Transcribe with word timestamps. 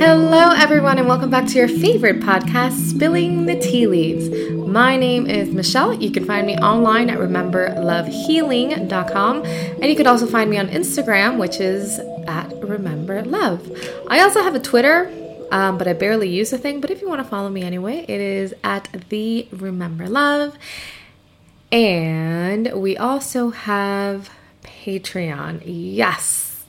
Hello, 0.00 0.50
everyone, 0.52 0.96
and 0.96 1.06
welcome 1.06 1.28
back 1.28 1.46
to 1.48 1.58
your 1.58 1.68
favorite 1.68 2.20
podcast, 2.20 2.88
Spilling 2.88 3.44
the 3.44 3.60
Tea 3.60 3.86
Leaves. 3.86 4.30
My 4.66 4.96
name 4.96 5.26
is 5.26 5.50
Michelle. 5.50 5.92
You 5.92 6.10
can 6.10 6.24
find 6.24 6.46
me 6.46 6.56
online 6.56 7.10
at 7.10 7.18
rememberlovehealing.com, 7.18 9.44
and 9.44 9.84
you 9.84 9.94
can 9.94 10.06
also 10.06 10.26
find 10.26 10.48
me 10.48 10.56
on 10.56 10.68
Instagram, 10.68 11.38
which 11.38 11.60
is 11.60 11.98
at 12.26 12.48
rememberlove. 12.62 14.06
I 14.08 14.20
also 14.20 14.42
have 14.42 14.54
a 14.54 14.60
Twitter, 14.60 15.12
um, 15.50 15.76
but 15.76 15.86
I 15.86 15.92
barely 15.92 16.30
use 16.30 16.48
the 16.48 16.56
thing. 16.56 16.80
But 16.80 16.90
if 16.90 17.02
you 17.02 17.08
want 17.10 17.22
to 17.22 17.28
follow 17.28 17.50
me 17.50 17.62
anyway, 17.62 18.06
it 18.08 18.22
is 18.22 18.54
at 18.64 18.88
the 19.10 19.48
Remember 19.52 20.08
Love. 20.08 20.56
And 21.70 22.72
we 22.72 22.96
also 22.96 23.50
have 23.50 24.30
Patreon. 24.62 25.60
Yes, 25.66 26.64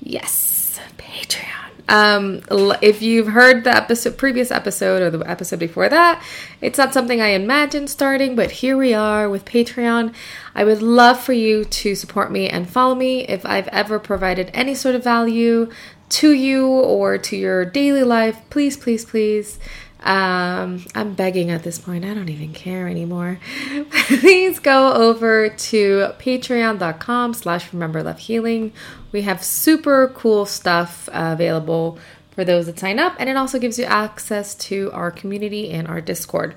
yes, 0.00 0.80
Patreon. 0.98 1.61
Um, 1.88 2.40
if 2.80 3.02
you've 3.02 3.28
heard 3.28 3.64
the 3.64 3.76
episode, 3.76 4.16
previous 4.16 4.50
episode, 4.50 5.02
or 5.02 5.10
the 5.10 5.28
episode 5.28 5.58
before 5.58 5.88
that, 5.88 6.22
it's 6.60 6.78
not 6.78 6.94
something 6.94 7.20
I 7.20 7.28
imagined 7.28 7.90
starting, 7.90 8.34
but 8.34 8.50
here 8.50 8.76
we 8.76 8.94
are 8.94 9.28
with 9.28 9.44
Patreon. 9.44 10.14
I 10.54 10.64
would 10.64 10.82
love 10.82 11.20
for 11.20 11.32
you 11.32 11.64
to 11.64 11.94
support 11.94 12.30
me 12.30 12.48
and 12.48 12.68
follow 12.68 12.94
me 12.94 13.26
if 13.26 13.44
I've 13.44 13.68
ever 13.68 13.98
provided 13.98 14.50
any 14.54 14.74
sort 14.74 14.94
of 14.94 15.04
value 15.04 15.70
to 16.10 16.32
you 16.32 16.68
or 16.68 17.18
to 17.18 17.36
your 17.36 17.64
daily 17.64 18.02
life. 18.04 18.38
Please, 18.50 18.76
please, 18.76 19.04
please 19.04 19.58
um, 20.02 20.84
I'm 20.94 21.14
begging 21.14 21.50
at 21.50 21.62
this 21.62 21.78
point. 21.78 22.04
I 22.04 22.12
don't 22.14 22.28
even 22.28 22.52
care 22.52 22.88
anymore. 22.88 23.38
Please 23.90 24.58
go 24.58 24.92
over 24.92 25.48
to 25.48 26.08
patreon.com 26.18 27.34
slash 27.34 27.72
remember 27.72 28.02
love 28.02 28.18
healing. 28.18 28.72
We 29.12 29.22
have 29.22 29.44
super 29.44 30.08
cool 30.08 30.44
stuff 30.46 31.08
uh, 31.12 31.30
available 31.34 31.98
for 32.32 32.44
those 32.44 32.66
that 32.66 32.78
sign 32.78 32.98
up, 32.98 33.14
and 33.18 33.28
it 33.28 33.36
also 33.36 33.58
gives 33.58 33.78
you 33.78 33.84
access 33.84 34.54
to 34.54 34.90
our 34.92 35.10
community 35.10 35.70
and 35.70 35.86
our 35.86 36.00
Discord. 36.00 36.56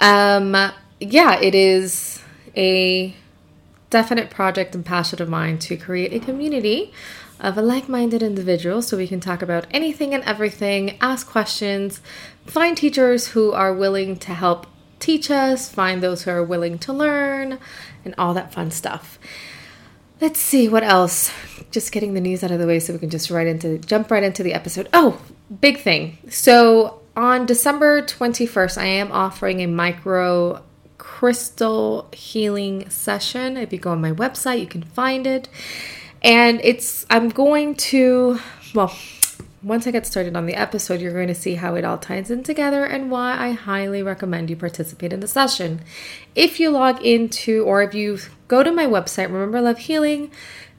Um, 0.00 0.56
yeah, 1.00 1.40
it 1.40 1.54
is 1.54 2.22
a 2.56 3.14
definite 3.90 4.30
project 4.30 4.74
and 4.74 4.84
passion 4.84 5.20
of 5.20 5.28
mine 5.28 5.58
to 5.58 5.76
create 5.76 6.12
a 6.12 6.20
community 6.20 6.92
of 7.40 7.56
a 7.56 7.62
like 7.62 7.88
minded 7.88 8.22
individual 8.22 8.82
so 8.82 8.96
we 8.96 9.06
can 9.06 9.20
talk 9.20 9.42
about 9.42 9.66
anything 9.70 10.14
and 10.14 10.24
everything, 10.24 10.98
ask 11.00 11.26
questions, 11.26 12.00
find 12.46 12.76
teachers 12.76 13.28
who 13.28 13.52
are 13.52 13.72
willing 13.72 14.16
to 14.16 14.34
help 14.34 14.66
teach 14.98 15.30
us, 15.30 15.68
find 15.68 16.02
those 16.02 16.22
who 16.22 16.30
are 16.30 16.42
willing 16.42 16.78
to 16.78 16.92
learn, 16.92 17.58
and 18.04 18.14
all 18.18 18.34
that 18.34 18.52
fun 18.52 18.70
stuff. 18.70 19.18
Let's 20.20 20.40
see 20.40 20.68
what 20.68 20.82
else. 20.82 21.32
Just 21.70 21.92
getting 21.92 22.14
the 22.14 22.20
news 22.20 22.42
out 22.42 22.50
of 22.50 22.58
the 22.58 22.66
way 22.66 22.80
so 22.80 22.92
we 22.92 22.98
can 22.98 23.10
just 23.10 23.30
right 23.30 23.46
into 23.46 23.78
jump 23.78 24.10
right 24.10 24.22
into 24.22 24.42
the 24.42 24.54
episode. 24.54 24.88
Oh, 24.92 25.20
big 25.60 25.78
thing. 25.78 26.18
So 26.28 27.00
on 27.16 27.46
December 27.46 28.02
21st, 28.02 28.78
I 28.78 28.86
am 28.86 29.12
offering 29.12 29.60
a 29.60 29.66
micro 29.66 30.62
crystal 30.98 32.08
healing 32.12 32.88
session. 32.90 33.56
If 33.56 33.72
you 33.72 33.78
go 33.78 33.90
on 33.90 34.00
my 34.00 34.12
website, 34.12 34.60
you 34.60 34.66
can 34.66 34.82
find 34.82 35.26
it. 35.26 35.48
And 36.22 36.60
it's, 36.62 37.06
I'm 37.10 37.28
going 37.28 37.74
to, 37.76 38.38
well, 38.74 38.94
once 39.62 39.86
I 39.86 39.90
get 39.90 40.06
started 40.06 40.36
on 40.36 40.46
the 40.46 40.54
episode, 40.54 41.00
you're 41.00 41.12
going 41.12 41.28
to 41.28 41.34
see 41.34 41.54
how 41.54 41.74
it 41.74 41.84
all 41.84 41.98
ties 41.98 42.30
in 42.30 42.42
together 42.42 42.84
and 42.84 43.10
why 43.10 43.36
I 43.36 43.52
highly 43.52 44.02
recommend 44.02 44.50
you 44.50 44.56
participate 44.56 45.12
in 45.12 45.20
the 45.20 45.28
session. 45.28 45.80
If 46.34 46.60
you 46.60 46.70
log 46.70 47.04
into, 47.04 47.64
or 47.64 47.82
if 47.82 47.94
you 47.94 48.18
go 48.46 48.62
to 48.62 48.70
my 48.70 48.86
website, 48.86 49.32
Remember 49.32 49.60
Love 49.60 49.78
Healing, 49.78 50.30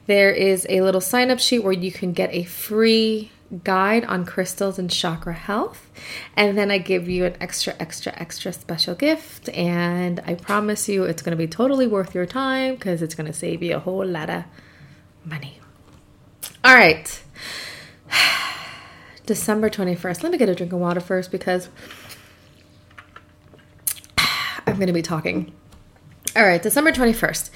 there 0.08 0.32
is 0.32 0.66
a 0.70 0.82
little 0.82 1.02
sign 1.02 1.30
up 1.30 1.40
sheet 1.40 1.64
where 1.64 1.74
you 1.74 1.92
can 1.92 2.14
get 2.14 2.34
a 2.34 2.44
free 2.44 3.32
guide 3.64 4.06
on 4.06 4.26
crystals 4.26 4.80
and 4.80 4.90
chakra 4.90 5.34
health. 5.34 5.90
And 6.36 6.58
then 6.58 6.72
I 6.72 6.78
give 6.78 7.10
you 7.10 7.26
an 7.26 7.36
extra, 7.42 7.76
extra, 7.80 8.14
extra 8.16 8.54
special 8.54 8.96
gift. 8.96 9.50
And 9.50 10.22
I 10.26 10.36
promise 10.36 10.88
you 10.88 11.04
it's 11.04 11.22
going 11.22 11.32
to 11.32 11.38
be 11.38 11.48
totally 11.48 11.88
worth 11.88 12.16
your 12.16 12.26
time 12.26 12.76
because 12.76 13.02
it's 13.02 13.16
going 13.16 13.28
to 13.28 13.34
save 13.34 13.62
you 13.62 13.76
a 13.76 13.80
whole 13.80 14.06
lot 14.06 14.30
of 14.30 14.46
money. 15.30 15.60
All 16.64 16.76
right. 16.76 17.24
December 19.26 19.70
21st. 19.70 20.24
Let 20.24 20.32
me 20.32 20.38
get 20.38 20.50
a 20.50 20.56
drink 20.56 20.74
of 20.74 20.80
water 20.80 21.00
first 21.00 21.32
because 21.32 21.70
I'm 24.18 24.76
going 24.76 24.88
to 24.88 24.94
be 24.94 25.02
talking. 25.02 25.54
All 26.36 26.44
right, 26.44 26.62
December 26.62 26.92
21st. 26.92 27.50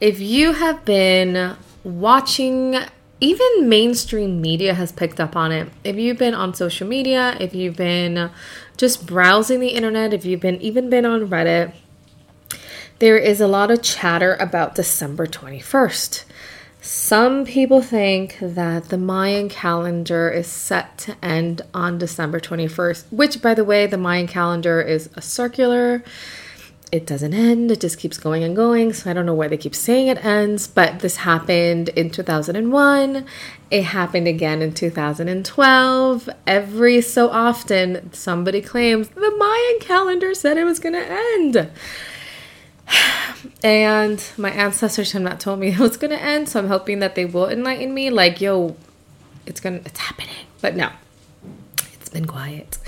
If 0.00 0.20
you 0.20 0.52
have 0.52 0.84
been 0.84 1.56
watching, 1.84 2.76
even 3.20 3.68
mainstream 3.68 4.40
media 4.40 4.74
has 4.74 4.92
picked 4.92 5.20
up 5.20 5.34
on 5.34 5.50
it. 5.50 5.68
If 5.82 5.96
you've 5.96 6.18
been 6.18 6.34
on 6.34 6.54
social 6.54 6.86
media, 6.86 7.36
if 7.40 7.54
you've 7.54 7.76
been 7.76 8.30
just 8.76 9.06
browsing 9.06 9.60
the 9.60 9.68
internet, 9.68 10.12
if 10.12 10.24
you've 10.24 10.40
been 10.40 10.60
even 10.60 10.88
been 10.90 11.04
on 11.04 11.28
Reddit, 11.28 11.74
there 12.98 13.16
is 13.16 13.40
a 13.40 13.48
lot 13.48 13.70
of 13.70 13.82
chatter 13.82 14.34
about 14.36 14.74
December 14.74 15.26
21st. 15.26 16.24
Some 16.90 17.44
people 17.44 17.82
think 17.82 18.38
that 18.40 18.88
the 18.88 18.96
Mayan 18.96 19.50
calendar 19.50 20.30
is 20.30 20.46
set 20.46 20.96
to 21.00 21.16
end 21.22 21.60
on 21.74 21.98
December 21.98 22.40
21st, 22.40 23.12
which, 23.12 23.42
by 23.42 23.52
the 23.52 23.62
way, 23.62 23.86
the 23.86 23.98
Mayan 23.98 24.26
calendar 24.26 24.80
is 24.80 25.10
a 25.14 25.20
circular. 25.20 26.02
It 26.90 27.06
doesn't 27.06 27.34
end, 27.34 27.70
it 27.70 27.80
just 27.80 27.98
keeps 27.98 28.16
going 28.16 28.42
and 28.42 28.56
going. 28.56 28.94
So 28.94 29.10
I 29.10 29.12
don't 29.12 29.26
know 29.26 29.34
why 29.34 29.48
they 29.48 29.58
keep 29.58 29.74
saying 29.74 30.06
it 30.08 30.24
ends, 30.24 30.66
but 30.66 31.00
this 31.00 31.16
happened 31.16 31.90
in 31.90 32.08
2001. 32.08 33.26
It 33.70 33.82
happened 33.82 34.26
again 34.26 34.62
in 34.62 34.72
2012. 34.72 36.30
Every 36.46 37.02
so 37.02 37.28
often, 37.28 38.10
somebody 38.14 38.62
claims 38.62 39.10
the 39.10 39.36
Mayan 39.36 39.80
calendar 39.80 40.32
said 40.32 40.56
it 40.56 40.64
was 40.64 40.78
going 40.78 40.94
to 40.94 41.06
end. 41.06 41.70
And 43.62 44.22
my 44.36 44.50
ancestors 44.50 45.12
have 45.12 45.22
not 45.22 45.40
told 45.40 45.58
me 45.58 45.68
it 45.68 45.78
was 45.78 45.96
going 45.96 46.10
to 46.10 46.22
end, 46.22 46.48
so 46.48 46.60
I'm 46.60 46.68
hoping 46.68 47.00
that 47.00 47.16
they 47.16 47.24
will 47.24 47.48
enlighten 47.48 47.92
me. 47.92 48.08
Like, 48.08 48.40
yo, 48.40 48.76
it's 49.46 49.60
gonna, 49.60 49.80
it's 49.84 49.98
happening. 49.98 50.46
But 50.60 50.76
no, 50.76 50.90
it's 51.94 52.08
been 52.08 52.26
quiet. 52.26 52.78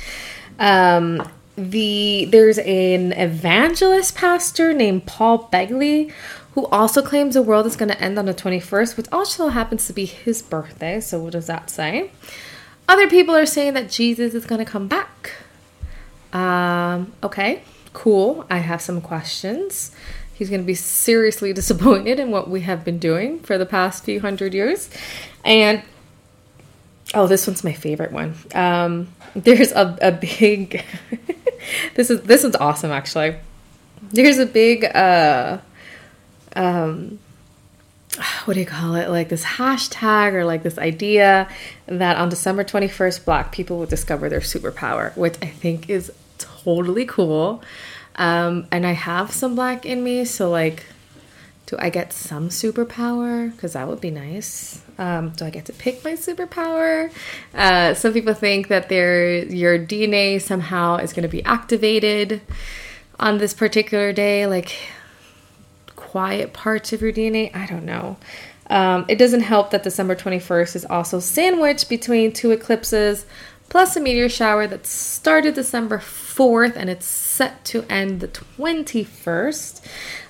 Um, 0.60 1.28
the 1.56 2.28
there's 2.30 2.58
an 2.58 3.12
evangelist 3.12 4.14
pastor 4.14 4.72
named 4.72 5.06
Paul 5.06 5.48
Begley 5.52 6.12
who 6.52 6.66
also 6.66 7.02
claims 7.02 7.34
the 7.34 7.42
world 7.42 7.66
is 7.66 7.76
going 7.76 7.88
to 7.88 8.00
end 8.00 8.18
on 8.18 8.26
the 8.26 8.34
21st, 8.34 8.96
which 8.96 9.06
also 9.12 9.48
happens 9.48 9.86
to 9.86 9.92
be 9.92 10.04
his 10.04 10.42
birthday. 10.42 11.00
So 11.00 11.20
what 11.20 11.32
does 11.32 11.46
that 11.46 11.70
say? 11.70 12.10
Other 12.88 13.08
people 13.08 13.36
are 13.36 13.46
saying 13.46 13.74
that 13.74 13.88
Jesus 13.88 14.34
is 14.34 14.44
going 14.44 14.58
to 14.58 14.64
come 14.64 14.88
back. 14.88 15.32
Um, 16.32 17.12
okay, 17.22 17.62
cool. 17.92 18.46
I 18.50 18.58
have 18.58 18.80
some 18.80 19.00
questions. 19.00 19.92
He's 20.34 20.48
going 20.48 20.62
to 20.62 20.66
be 20.66 20.74
seriously 20.74 21.52
disappointed 21.60 22.18
in 22.18 22.30
what 22.30 22.48
we 22.48 22.62
have 22.62 22.84
been 22.84 22.98
doing 22.98 23.40
for 23.40 23.58
the 23.58 23.66
past 23.66 24.04
few 24.04 24.20
hundred 24.20 24.54
years. 24.54 24.90
And 25.44 25.82
oh, 27.14 27.26
this 27.26 27.46
one's 27.46 27.64
my 27.64 27.72
favorite 27.72 28.12
one. 28.12 28.34
Um, 28.54 29.08
there's 29.34 29.72
a, 29.72 29.98
a 30.00 30.12
big. 30.12 30.84
this 31.94 32.10
is 32.10 32.22
this 32.22 32.42
one's 32.42 32.56
awesome 32.56 32.90
actually. 32.90 33.36
There's 34.12 34.38
a 34.38 34.46
big 34.46 34.84
uh, 34.84 35.58
um, 36.56 37.18
what 38.44 38.54
do 38.54 38.60
you 38.60 38.66
call 38.66 38.94
it? 38.94 39.08
Like 39.08 39.28
this 39.28 39.44
hashtag 39.44 40.32
or 40.32 40.44
like 40.44 40.62
this 40.62 40.78
idea 40.78 41.48
that 41.86 42.16
on 42.16 42.28
December 42.28 42.64
21st, 42.64 43.24
Black 43.24 43.52
people 43.52 43.78
will 43.78 43.86
discover 43.86 44.28
their 44.28 44.40
superpower, 44.40 45.16
which 45.16 45.36
I 45.42 45.46
think 45.46 45.88
is 45.90 46.12
totally 46.64 47.06
cool. 47.06 47.62
Um, 48.16 48.66
and 48.70 48.86
I 48.86 48.92
have 48.92 49.32
some 49.32 49.54
black 49.54 49.86
in 49.86 50.04
me, 50.04 50.24
so 50.24 50.50
like, 50.50 50.84
do 51.66 51.76
I 51.78 51.88
get 51.88 52.12
some 52.12 52.48
superpower? 52.48 53.52
Because 53.52 53.74
that 53.74 53.86
would 53.86 54.00
be 54.00 54.10
nice. 54.10 54.82
Um, 54.98 55.30
do 55.30 55.44
I 55.44 55.50
get 55.50 55.66
to 55.66 55.72
pick 55.72 56.04
my 56.04 56.12
superpower? 56.12 57.12
Uh, 57.54 57.94
some 57.94 58.12
people 58.12 58.34
think 58.34 58.68
that 58.68 58.88
their 58.88 59.44
your 59.44 59.78
DNA 59.78 60.42
somehow 60.42 60.96
is 60.96 61.12
going 61.12 61.22
to 61.22 61.28
be 61.28 61.44
activated 61.44 62.40
on 63.20 63.38
this 63.38 63.54
particular 63.54 64.12
day, 64.12 64.46
like 64.46 64.76
quiet 65.94 66.52
parts 66.52 66.92
of 66.92 67.00
your 67.00 67.12
DNA. 67.12 67.54
I 67.54 67.66
don't 67.66 67.84
know. 67.84 68.16
Um, 68.68 69.04
it 69.08 69.16
doesn't 69.16 69.42
help 69.42 69.70
that 69.70 69.82
December 69.82 70.14
21st 70.14 70.76
is 70.76 70.84
also 70.84 71.20
sandwiched 71.20 71.88
between 71.88 72.32
two 72.32 72.50
eclipses 72.50 73.26
plus 73.70 73.96
a 73.96 74.00
meteor 74.00 74.28
shower 74.28 74.66
that 74.66 74.86
started 74.86 75.54
December 75.54 75.96
4th 75.96 76.76
and 76.76 76.90
it's 76.90 77.06
set 77.06 77.64
to 77.64 77.84
end 77.88 78.20
the 78.20 78.28
21st. 78.28 79.80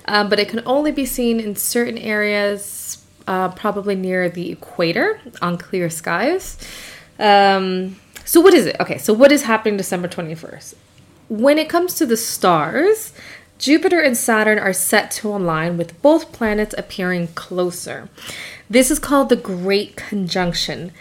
Um, 0.05 0.29
but 0.29 0.39
it 0.39 0.47
can 0.47 0.61
only 0.65 0.91
be 0.91 1.05
seen 1.05 1.39
in 1.39 1.57
certain 1.57 1.97
areas, 1.97 3.03
uh, 3.27 3.49
probably 3.49 3.95
near 3.95 4.29
the 4.29 4.51
equator 4.51 5.19
on 5.41 5.57
clear 5.57 5.89
skies. 5.89 6.57
Um, 7.19 7.97
so, 8.23 8.39
what 8.39 8.53
is 8.53 8.65
it? 8.65 8.77
Okay, 8.79 8.97
so 8.97 9.13
what 9.13 9.31
is 9.31 9.43
happening 9.43 9.75
December 9.75 10.07
21st? 10.07 10.75
When 11.27 11.57
it 11.57 11.67
comes 11.69 11.95
to 11.95 12.05
the 12.05 12.17
stars, 12.17 13.13
Jupiter 13.57 13.99
and 13.99 14.17
Saturn 14.17 14.59
are 14.59 14.73
set 14.73 15.11
to 15.11 15.29
align 15.29 15.77
with 15.77 15.99
both 16.01 16.31
planets 16.31 16.75
appearing 16.77 17.27
closer. 17.29 18.09
This 18.69 18.89
is 18.91 18.99
called 18.99 19.29
the 19.29 19.35
Great 19.35 19.95
Conjunction. 19.95 20.91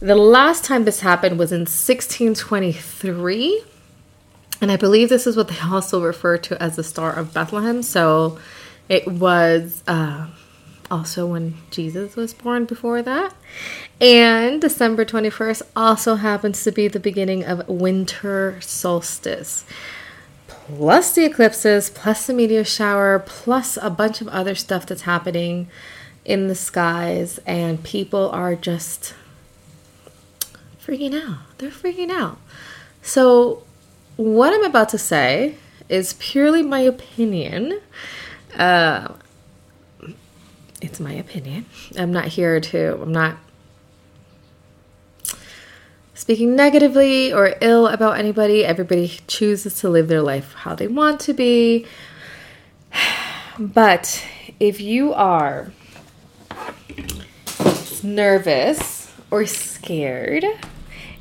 The 0.00 0.14
last 0.14 0.64
time 0.64 0.84
this 0.84 1.00
happened 1.00 1.40
was 1.40 1.50
in 1.50 1.62
1623. 1.62 3.64
And 4.60 4.70
I 4.70 4.76
believe 4.76 5.08
this 5.08 5.26
is 5.26 5.36
what 5.36 5.48
they 5.48 5.58
also 5.58 6.02
refer 6.02 6.38
to 6.38 6.62
as 6.62 6.76
the 6.76 6.84
Star 6.84 7.12
of 7.12 7.34
Bethlehem. 7.34 7.82
So 7.82 8.38
it 8.88 9.08
was 9.08 9.82
uh, 9.88 10.28
also 10.88 11.26
when 11.26 11.54
Jesus 11.72 12.14
was 12.14 12.32
born 12.32 12.64
before 12.64 13.02
that. 13.02 13.34
And 14.00 14.60
December 14.60 15.04
21st 15.04 15.62
also 15.74 16.14
happens 16.14 16.62
to 16.62 16.70
be 16.70 16.86
the 16.86 17.00
beginning 17.00 17.44
of 17.44 17.68
winter 17.68 18.60
solstice. 18.60 19.64
Plus 20.46 21.12
the 21.12 21.24
eclipses, 21.24 21.90
plus 21.90 22.28
the 22.28 22.34
meteor 22.34 22.64
shower, 22.64 23.18
plus 23.18 23.76
a 23.80 23.90
bunch 23.90 24.20
of 24.20 24.28
other 24.28 24.54
stuff 24.54 24.86
that's 24.86 25.02
happening 25.02 25.66
in 26.24 26.46
the 26.46 26.54
skies. 26.54 27.40
And 27.46 27.82
people 27.82 28.30
are 28.30 28.54
just 28.54 29.14
freaking 30.88 31.14
out. 31.14 31.40
They're 31.58 31.70
freaking 31.70 32.10
out. 32.10 32.38
So, 33.02 33.62
what 34.16 34.54
I'm 34.54 34.64
about 34.64 34.88
to 34.90 34.98
say 34.98 35.56
is 35.88 36.14
purely 36.14 36.62
my 36.62 36.80
opinion. 36.80 37.80
Uh, 38.56 39.12
it's 40.80 40.98
my 40.98 41.12
opinion. 41.12 41.66
I'm 41.96 42.10
not 42.10 42.26
here 42.26 42.58
to, 42.60 43.02
I'm 43.02 43.12
not 43.12 43.36
speaking 46.14 46.56
negatively 46.56 47.32
or 47.32 47.54
ill 47.60 47.86
about 47.86 48.18
anybody. 48.18 48.64
Everybody 48.64 49.20
chooses 49.26 49.78
to 49.80 49.90
live 49.90 50.08
their 50.08 50.22
life 50.22 50.54
how 50.54 50.74
they 50.74 50.88
want 50.88 51.20
to 51.20 51.34
be. 51.34 51.86
But 53.60 54.24
if 54.60 54.80
you 54.80 55.12
are 55.14 55.72
nervous 58.04 59.12
or 59.32 59.46
scared, 59.46 60.44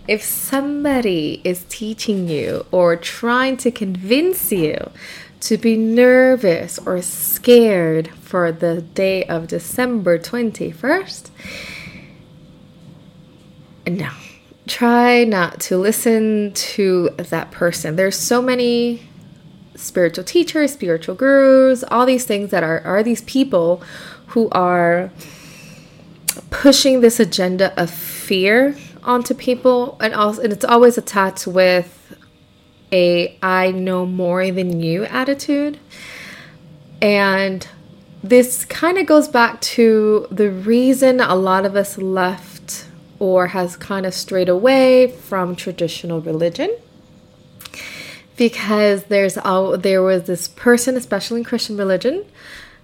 if 0.08 0.24
somebody 0.24 1.42
is 1.44 1.66
teaching 1.70 2.28
you 2.28 2.66
or 2.72 2.96
trying 2.96 3.58
to 3.58 3.72
convince 3.72 4.52
you 4.52 4.90
to 5.42 5.58
be 5.58 5.78
nervous 5.78 6.80
or 6.80 7.02
scared 7.02 8.08
for 8.10 8.52
the 8.52 8.82
day 8.82 9.24
of 9.26 9.48
December 9.48 10.18
21st, 10.18 11.30
no. 13.88 14.10
Try 14.68 15.24
not 15.24 15.62
to 15.62 15.78
listen 15.78 16.52
to 16.54 17.10
that 17.18 17.52
person. 17.52 17.96
There's 17.96 18.18
so 18.18 18.42
many 18.42 19.02
spiritual 19.76 20.26
teachers, 20.26 20.74
spiritual 20.74 21.16
gurus, 21.16 21.84
all 21.90 22.06
these 22.06 22.26
things 22.26 22.52
that 22.52 22.64
are 22.64 22.82
are 22.82 23.02
these 23.04 23.22
people 23.22 23.82
who 24.28 24.50
are 24.50 25.10
pushing 26.50 27.00
this 27.00 27.20
agenda 27.20 27.80
of 27.82 27.90
fear 27.90 28.76
onto 29.08 29.34
people 29.34 29.98
and 30.00 30.14
also 30.14 30.42
and 30.42 30.54
it's 30.54 30.66
always 30.66 30.98
attached 30.98 31.48
with 31.48 32.16
a 32.92 33.38
I 33.42 33.72
know 33.72 34.06
more 34.06 34.52
than 34.52 34.80
you 34.82 35.06
attitude. 35.06 35.80
And 37.02 37.68
this 38.24 38.66
kind 38.66 38.98
of 38.98 39.06
goes 39.06 39.28
back 39.28 39.62
to 39.62 40.28
the 40.32 40.52
reason 40.52 41.20
a 41.22 41.36
lot 41.36 41.66
of 41.66 41.76
us 41.76 41.98
left 41.98 42.88
or 43.20 43.48
has 43.48 43.76
kind 43.76 44.06
of 44.06 44.14
strayed 44.14 44.50
away 44.50 45.08
from 45.08 45.56
traditional 45.56 46.22
religion 46.22 46.76
because 48.36 49.06
there's 49.06 49.38
all 49.38 49.78
there 49.78 50.02
was 50.02 50.24
this 50.24 50.48
person 50.48 50.96
especially 50.96 51.40
in 51.40 51.44
Christian 51.44 51.78
religion 51.78 52.26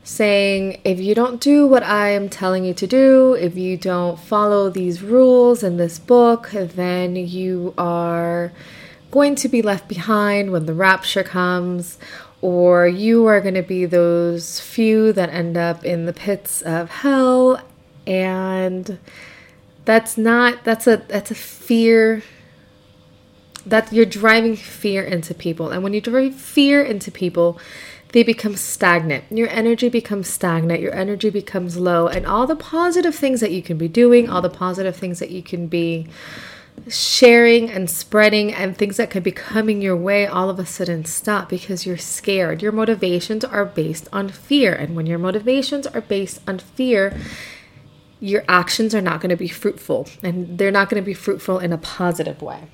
saying, 0.03 0.81
if 0.83 0.99
you 0.99 1.15
don't 1.15 1.39
do 1.39 1.65
what 1.65 1.81
I 1.83 2.09
am 2.09 2.27
telling 2.27 2.65
you 2.65 2.73
to 2.73 2.85
do, 2.85 3.33
if 3.35 3.55
you 3.55 3.77
don't 3.77 4.19
follow 4.19 4.69
these 4.69 5.01
rules 5.01 5.63
in 5.63 5.77
this 5.77 5.97
book, 5.97 6.49
then 6.51 7.15
you 7.15 7.73
are 7.77 8.51
going 9.11 9.35
to 9.35 9.47
be 9.47 9.61
left 9.61 9.87
behind 9.87 10.51
when 10.51 10.65
the 10.65 10.73
rapture 10.73 11.23
comes, 11.23 11.97
or 12.41 12.85
you 12.85 13.25
are 13.27 13.39
going 13.39 13.53
to 13.53 13.63
be 13.63 13.85
those 13.85 14.59
few 14.59 15.13
that 15.13 15.29
end 15.29 15.55
up 15.55 15.85
in 15.85 16.05
the 16.05 16.13
pits 16.13 16.61
of 16.61 16.89
hell. 16.89 17.61
And 18.05 18.99
that's 19.85 20.17
not, 20.17 20.65
that's 20.65 20.85
a, 20.87 20.97
that's 20.97 21.31
a 21.31 21.35
fear 21.35 22.23
that 23.65 23.93
you're 23.93 24.05
driving 24.05 24.57
fear 24.57 25.01
into 25.01 25.33
people. 25.33 25.69
And 25.69 25.83
when 25.83 25.93
you 25.93 26.01
drive 26.01 26.35
fear 26.35 26.83
into 26.83 27.09
people, 27.09 27.57
they 28.13 28.23
become 28.23 28.55
stagnant. 28.55 29.25
Your 29.31 29.49
energy 29.49 29.89
becomes 29.89 30.29
stagnant, 30.29 30.79
your 30.81 30.93
energy 30.93 31.31
becomes 31.31 31.77
low, 31.77 32.07
and 32.07 32.25
all 32.25 32.47
the 32.47 32.55
positive 32.55 33.15
things 33.15 33.41
that 33.41 33.51
you 33.51 33.61
can 33.61 33.77
be 33.77 33.87
doing, 33.87 34.29
all 34.29 34.41
the 34.41 34.49
positive 34.49 34.95
things 34.95 35.17
that 35.17 35.31
you 35.31 35.41
can 35.41 35.67
be 35.67 36.07
sharing 36.87 37.71
and 37.71 37.89
spreading, 37.89 38.53
and 38.53 38.77
things 38.77 38.97
that 38.97 39.09
could 39.09 39.23
be 39.23 39.31
coming 39.31 39.81
your 39.81 39.97
way 39.97 40.27
all 40.27 40.49
of 40.49 40.59
a 40.59 40.65
sudden 40.65 41.05
stop 41.05 41.49
because 41.49 41.87
you're 41.87 41.97
scared. 41.97 42.61
Your 42.61 42.71
motivations 42.71 43.43
are 43.43 43.65
based 43.65 44.07
on 44.13 44.29
fear, 44.29 44.73
and 44.73 44.95
when 44.95 45.07
your 45.07 45.19
motivations 45.19 45.87
are 45.87 46.01
based 46.01 46.39
on 46.47 46.59
fear, 46.59 47.17
your 48.19 48.43
actions 48.47 48.93
are 48.93 49.01
not 49.01 49.21
going 49.21 49.31
to 49.31 49.35
be 49.35 49.47
fruitful, 49.47 50.07
and 50.21 50.59
they're 50.59 50.71
not 50.71 50.87
going 50.87 51.01
to 51.01 51.05
be 51.05 51.15
fruitful 51.15 51.57
in 51.57 51.73
a 51.73 51.79
positive 51.79 52.43
way. 52.43 52.67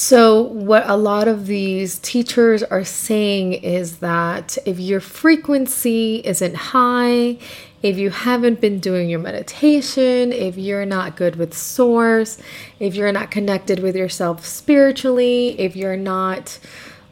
So, 0.00 0.42
what 0.42 0.88
a 0.88 0.94
lot 0.94 1.26
of 1.26 1.48
these 1.48 1.98
teachers 1.98 2.62
are 2.62 2.84
saying 2.84 3.54
is 3.54 3.96
that 3.98 4.56
if 4.64 4.78
your 4.78 5.00
frequency 5.00 6.22
isn't 6.24 6.54
high, 6.54 7.38
if 7.82 7.98
you 7.98 8.10
haven't 8.10 8.60
been 8.60 8.78
doing 8.78 9.10
your 9.10 9.18
meditation, 9.18 10.32
if 10.32 10.56
you're 10.56 10.86
not 10.86 11.16
good 11.16 11.34
with 11.34 11.52
source, 11.52 12.40
if 12.78 12.94
you're 12.94 13.10
not 13.10 13.32
connected 13.32 13.80
with 13.80 13.96
yourself 13.96 14.46
spiritually, 14.46 15.58
if 15.58 15.74
you're 15.74 15.96
not 15.96 16.60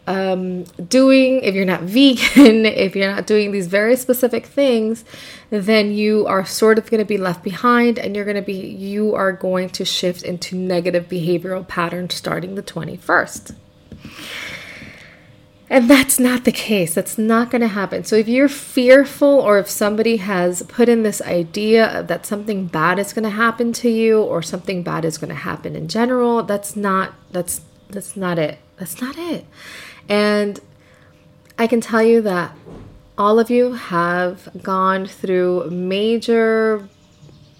um, 0.06 0.64
doing, 0.88 1.41
if 1.41 1.55
you're 1.55 1.64
not 1.64 1.82
vegan, 1.82 2.67
if 2.67 2.94
you're 2.94 3.11
not 3.11 3.26
doing 3.26 3.53
these 3.53 3.67
very 3.67 3.97
specific 3.97 4.47
things, 4.47 5.05
then 5.50 5.93
you 5.93 6.26
are 6.26 6.44
sort 6.44 6.79
of 6.79 6.91
going 6.91 7.00
to 7.00 7.05
be 7.05 7.19
left 7.19 7.43
behind 7.43 7.99
and 7.99 8.14
you're 8.14 8.25
going 8.25 8.37
to 8.37 8.43
be, 8.43 8.55
you 8.55 9.14
are 9.14 9.32
going 9.32 9.69
to 9.70 9.85
shift 9.85 10.23
into 10.23 10.56
negative 10.56 11.08
behavioral 11.08 11.67
patterns 11.67 12.14
starting 12.14 12.55
the 12.55 12.62
21st. 12.62 13.55
And 15.69 15.91
that's 15.91 16.20
not 16.20 16.44
the 16.44 16.52
case. 16.52 16.94
That's 16.94 17.19
not 17.19 17.50
going 17.50 17.61
to 17.61 17.69
happen. 17.69 18.04
So 18.04 18.14
if 18.14 18.28
you're 18.28 18.49
fearful 18.49 19.28
or 19.28 19.59
if 19.59 19.69
somebody 19.69 20.19
has 20.19 20.62
put 20.62 20.88
in 20.88 21.02
this 21.02 21.21
idea 21.23 22.04
that 22.04 22.25
something 22.25 22.66
bad 22.66 23.00
is 23.00 23.12
going 23.12 23.25
to 23.25 23.31
happen 23.31 23.73
to 23.75 23.90
you 23.90 24.23
or 24.23 24.42
something 24.42 24.85
bad 24.85 25.04
is 25.04 25.19
going 25.19 25.31
to 25.31 25.35
happen 25.35 25.75
in 25.75 25.88
general, 25.88 26.45
that's 26.45 26.76
not 26.76 27.14
that's 27.33 27.62
that's 27.88 28.16
not 28.16 28.38
it. 28.38 28.59
That's 28.76 29.00
not 29.00 29.16
it. 29.19 29.45
And 30.09 30.61
I 31.59 31.67
can 31.67 31.81
tell 31.81 32.03
you 32.03 32.21
that 32.23 32.55
all 33.19 33.39
of 33.39 33.51
you 33.51 33.73
have 33.73 34.49
gone 34.63 35.07
through 35.07 35.71
major 35.71 36.89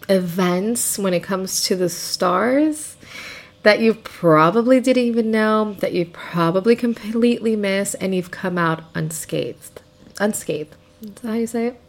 events 0.09 0.99
when 0.99 1.15
it 1.15 1.23
comes 1.23 1.65
to 1.65 1.77
the 1.77 1.89
stars 1.89 2.97
that 3.63 3.81
you 3.81 3.95
probably 3.95 4.81
didn't 4.81 5.03
even 5.03 5.31
know, 5.31 5.75
that 5.81 5.93
you 5.93 6.07
probably 6.07 6.77
completely 6.77 7.57
missed, 7.57 7.97
and 8.01 8.15
you've 8.15 8.31
come 8.31 8.59
out 8.59 8.85
unscathed. 8.95 9.83
Unscathed. 10.21 10.77
Is 11.03 11.11
that 11.15 11.29
how 11.29 11.35
you 11.35 11.47
say 11.49 11.67
it? 11.69 11.81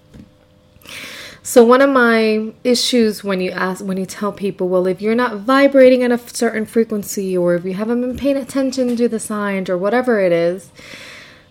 So 1.47 1.63
one 1.63 1.81
of 1.81 1.89
my 1.89 2.51
issues 2.65 3.23
when 3.23 3.39
you 3.39 3.51
ask 3.51 3.81
when 3.81 3.95
you 3.95 4.05
tell 4.05 4.33
people, 4.33 4.67
well, 4.67 4.85
if 4.85 5.01
you're 5.01 5.15
not 5.15 5.37
vibrating 5.37 6.03
at 6.03 6.11
a 6.11 6.17
certain 6.17 6.65
frequency 6.65 7.37
or 7.37 7.55
if 7.55 7.63
you 7.63 7.73
haven't 7.73 8.01
been 8.01 8.17
paying 8.17 8.35
attention 8.35 8.97
to 8.97 9.07
the 9.07 9.17
signs 9.17 9.69
or 9.69 9.77
whatever 9.77 10.19
it 10.19 10.33
is, 10.33 10.71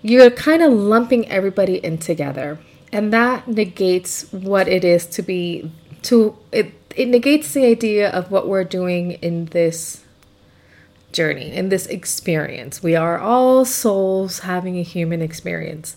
you're 0.03 0.31
kind 0.31 0.63
of 0.63 0.71
lumping 0.71 1.27
everybody 1.31 1.77
in 1.77 1.97
together. 1.97 2.59
And 2.93 3.11
that 3.15 3.49
negates 3.49 4.31
what 4.33 4.69
it 4.69 4.85
is 4.85 5.07
to 5.07 5.23
be 5.23 5.73
to 6.03 6.37
it 6.53 6.75
it 6.95 7.09
negates 7.09 7.55
the 7.55 7.65
idea 7.65 8.11
of 8.11 8.31
what 8.31 8.49
we're 8.49 8.65
doing 8.65 9.13
in 9.13 9.47
this 9.47 10.05
journey, 11.11 11.51
in 11.51 11.71
this 11.71 11.87
experience. 11.87 12.83
We 12.83 12.97
are 12.97 13.19
all 13.19 13.65
souls 13.65 14.41
having 14.41 14.79
a 14.79 14.83
human 14.83 15.23
experience. 15.23 15.97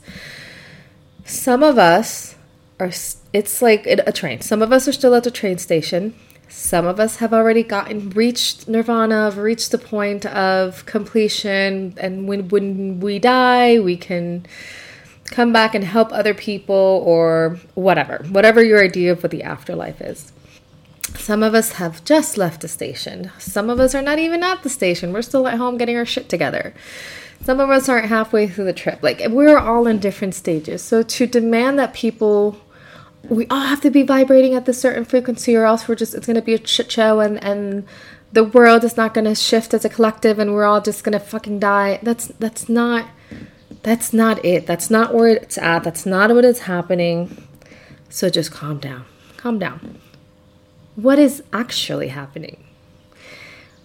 Some 1.26 1.64
of 1.64 1.78
us 1.78 2.38
are 2.80 2.92
it's 3.34 3.62
like 3.62 3.86
a 3.86 4.12
train. 4.12 4.42
Some 4.42 4.62
of 4.62 4.72
us 4.72 4.88
are 4.88 4.92
still 4.92 5.16
at 5.16 5.24
the 5.24 5.32
train 5.32 5.58
station. 5.58 6.14
Some 6.48 6.88
of 6.88 7.00
us 7.00 7.18
have 7.18 7.32
already 7.32 7.62
gotten 7.62 8.10
reached 8.10 8.68
nirvana, 8.68 9.32
reached 9.32 9.72
the 9.72 9.78
point 9.78 10.26
of 10.26 10.86
completion, 10.88 11.94
and 11.98 12.28
when 12.28 12.50
when 12.50 13.00
we 13.00 13.20
die, 13.20 13.80
we 13.80 13.96
can 13.96 14.46
come 15.26 15.54
back 15.54 15.76
and 15.76 15.84
help 15.84 16.12
other 16.12 16.34
people 16.34 17.04
or 17.06 17.60
whatever, 17.76 18.26
whatever 18.30 18.64
your 18.64 18.84
idea 18.84 19.12
of 19.12 19.22
what 19.22 19.32
the 19.32 19.44
afterlife 19.44 20.02
is. 20.02 20.32
Some 21.16 21.44
of 21.44 21.54
us 21.54 21.74
have 21.74 22.04
just 22.04 22.38
left 22.38 22.62
the 22.62 22.68
station. 22.68 23.32
Some 23.38 23.70
of 23.70 23.80
us 23.80 23.94
are 23.94 24.02
not 24.02 24.20
even 24.20 24.44
at 24.44 24.64
the 24.64 24.70
station. 24.70 25.14
We're 25.14 25.22
still 25.22 25.48
at 25.48 25.58
home 25.58 25.78
getting 25.78 25.98
our 25.98 26.06
shit 26.06 26.30
together. 26.30 26.74
Some 27.44 27.60
of 27.60 27.70
us 27.70 27.88
aren't 27.88 28.10
halfway 28.10 28.48
through 28.48 28.66
the 28.66 28.74
trip. 28.74 29.02
Like, 29.02 29.22
we're 29.30 29.58
all 29.58 29.88
in 29.88 30.00
different 30.00 30.36
stages. 30.36 30.82
So, 30.82 31.04
to 31.04 31.26
demand 31.26 31.80
that 31.80 31.94
people 31.94 32.60
we 33.24 33.46
all 33.48 33.62
have 33.62 33.82
to 33.82 33.90
be 33.90 34.04
vibrating 34.04 34.56
at 34.56 34.66
this 34.66 34.80
certain 34.80 35.06
frequency 35.06 35.56
or 35.56 35.66
else 35.66 35.88
we're 35.88 35.96
just 35.96 36.14
it's 36.14 36.26
going 36.26 36.36
to 36.36 36.42
be 36.42 36.54
a 36.54 36.66
shit 36.66 36.92
show 36.92 37.20
and 37.20 37.44
and 37.44 37.86
the 38.32 38.44
world 38.44 38.84
is 38.84 38.96
not 38.96 39.14
going 39.14 39.26
to 39.26 39.36
shift 39.36 39.74
as 39.74 39.84
a 39.84 39.90
collective 39.90 40.40
and 40.40 40.54
we're 40.54 40.66
all 40.66 40.82
just 40.82 41.04
going 41.04 41.14
to 41.14 41.20
fucking 41.20 41.60
die. 41.60 42.00
That's 42.04 42.28
that's 42.28 42.70
not 42.70 43.08
that's 43.82 44.14
not 44.14 44.44
it. 44.44 44.68
That's 44.68 44.90
not 44.90 45.14
where 45.14 45.30
it's 45.30 45.58
at. 45.58 45.84
That's 45.84 46.06
not 46.06 46.34
what 46.34 46.46
is 46.46 46.62
happening. 46.62 47.48
So 48.10 48.30
just 48.30 48.52
calm 48.52 48.80
down. 48.80 49.06
Calm 49.38 49.60
down. 49.60 50.00
What 50.96 51.18
is 51.18 51.42
actually 51.54 52.10
happening? 52.10 52.64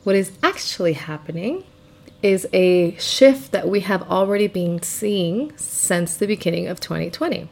What 0.02 0.16
is 0.16 0.32
actually 0.42 0.94
happening 0.94 1.64
is 2.22 2.46
a 2.52 2.96
shift 2.96 3.52
that 3.52 3.68
we 3.68 3.80
have 3.80 4.02
already 4.10 4.46
been 4.46 4.82
seeing 4.82 5.56
since 5.56 6.16
the 6.16 6.26
beginning 6.26 6.66
of 6.66 6.80
2020 6.80 7.48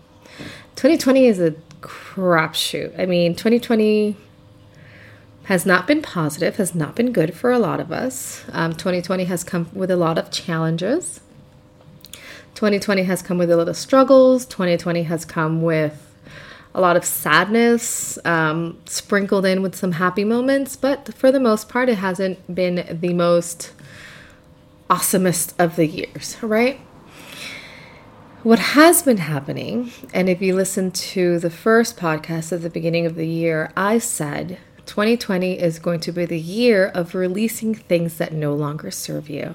2020 0.77 1.27
is 1.27 1.39
a 1.39 1.55
crapshoot. 1.83 2.99
I 2.99 3.07
mean, 3.07 3.35
2020 3.35 4.17
has 5.45 5.67
not 5.67 5.87
been 5.87 6.01
positive, 6.01 6.57
has 6.57 6.75
not 6.75 6.95
been 6.95 7.13
good 7.13 7.35
for 7.35 7.51
a 7.51 7.59
lot 7.59 7.81
of 7.81 7.93
us. 7.93 8.45
Um, 8.53 8.73
2020 8.73 9.25
has 9.25 9.45
come 9.45 9.69
with 9.75 9.91
a 9.91 9.97
lot 9.97 10.17
of 10.17 10.31
challenges. 10.31 11.21
2020 12.55 13.03
has 13.03 13.23
come 13.23 13.39
with 13.39 13.51
a 13.51 13.57
lot 13.57 13.69
of 13.69 13.77
struggles. 13.77 14.47
2020 14.47 15.03
has 15.05 15.25
come 15.25 15.63
with 15.63 16.09
a 16.75 16.81
lot 16.81 16.97
of 16.97 17.05
sadness, 17.05 18.19
um, 18.25 18.79
sprinkled 18.87 19.45
in 19.45 19.63
with 19.63 19.75
some 19.75 19.93
happy 19.93 20.25
moments, 20.25 20.75
but 20.77 21.13
for 21.15 21.31
the 21.31 21.41
most 21.41 21.69
part, 21.69 21.89
it 21.89 21.97
hasn't 21.97 22.55
been 22.55 22.97
the 23.01 23.13
most 23.13 23.73
awesomest 24.89 25.53
of 25.59 25.77
the 25.77 25.87
years, 25.87 26.37
right? 26.43 26.81
What 28.43 28.59
has 28.59 29.05
been 29.05 29.19
happening, 29.19 29.93
and 30.13 30.29
if 30.29 30.43
you 30.43 30.57
listen 30.57 30.91
to 30.91 31.39
the 31.39 31.49
first 31.49 31.97
podcast 31.97 32.53
at 32.53 32.63
the 32.63 32.71
beginning 32.71 33.07
of 33.07 33.15
the 33.15 33.29
year, 33.29 33.71
I 33.77 33.99
said 33.99 34.59
2020 34.85 35.61
is 35.61 35.79
going 35.79 36.01
to 36.01 36.11
be 36.11 36.27
the 36.27 36.41
year 36.41 36.89
of 36.89 37.15
releasing 37.15 37.73
things 37.73 38.19
that 38.19 38.33
no 38.33 38.53
longer 38.53 38.91
serve 38.91 39.31
you, 39.31 39.55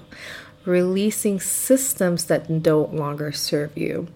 releasing 0.63 1.38
systems 1.38 2.27
that 2.27 2.50
no 2.50 2.84
longer 2.84 3.34
serve 3.34 3.77
you. 3.77 4.08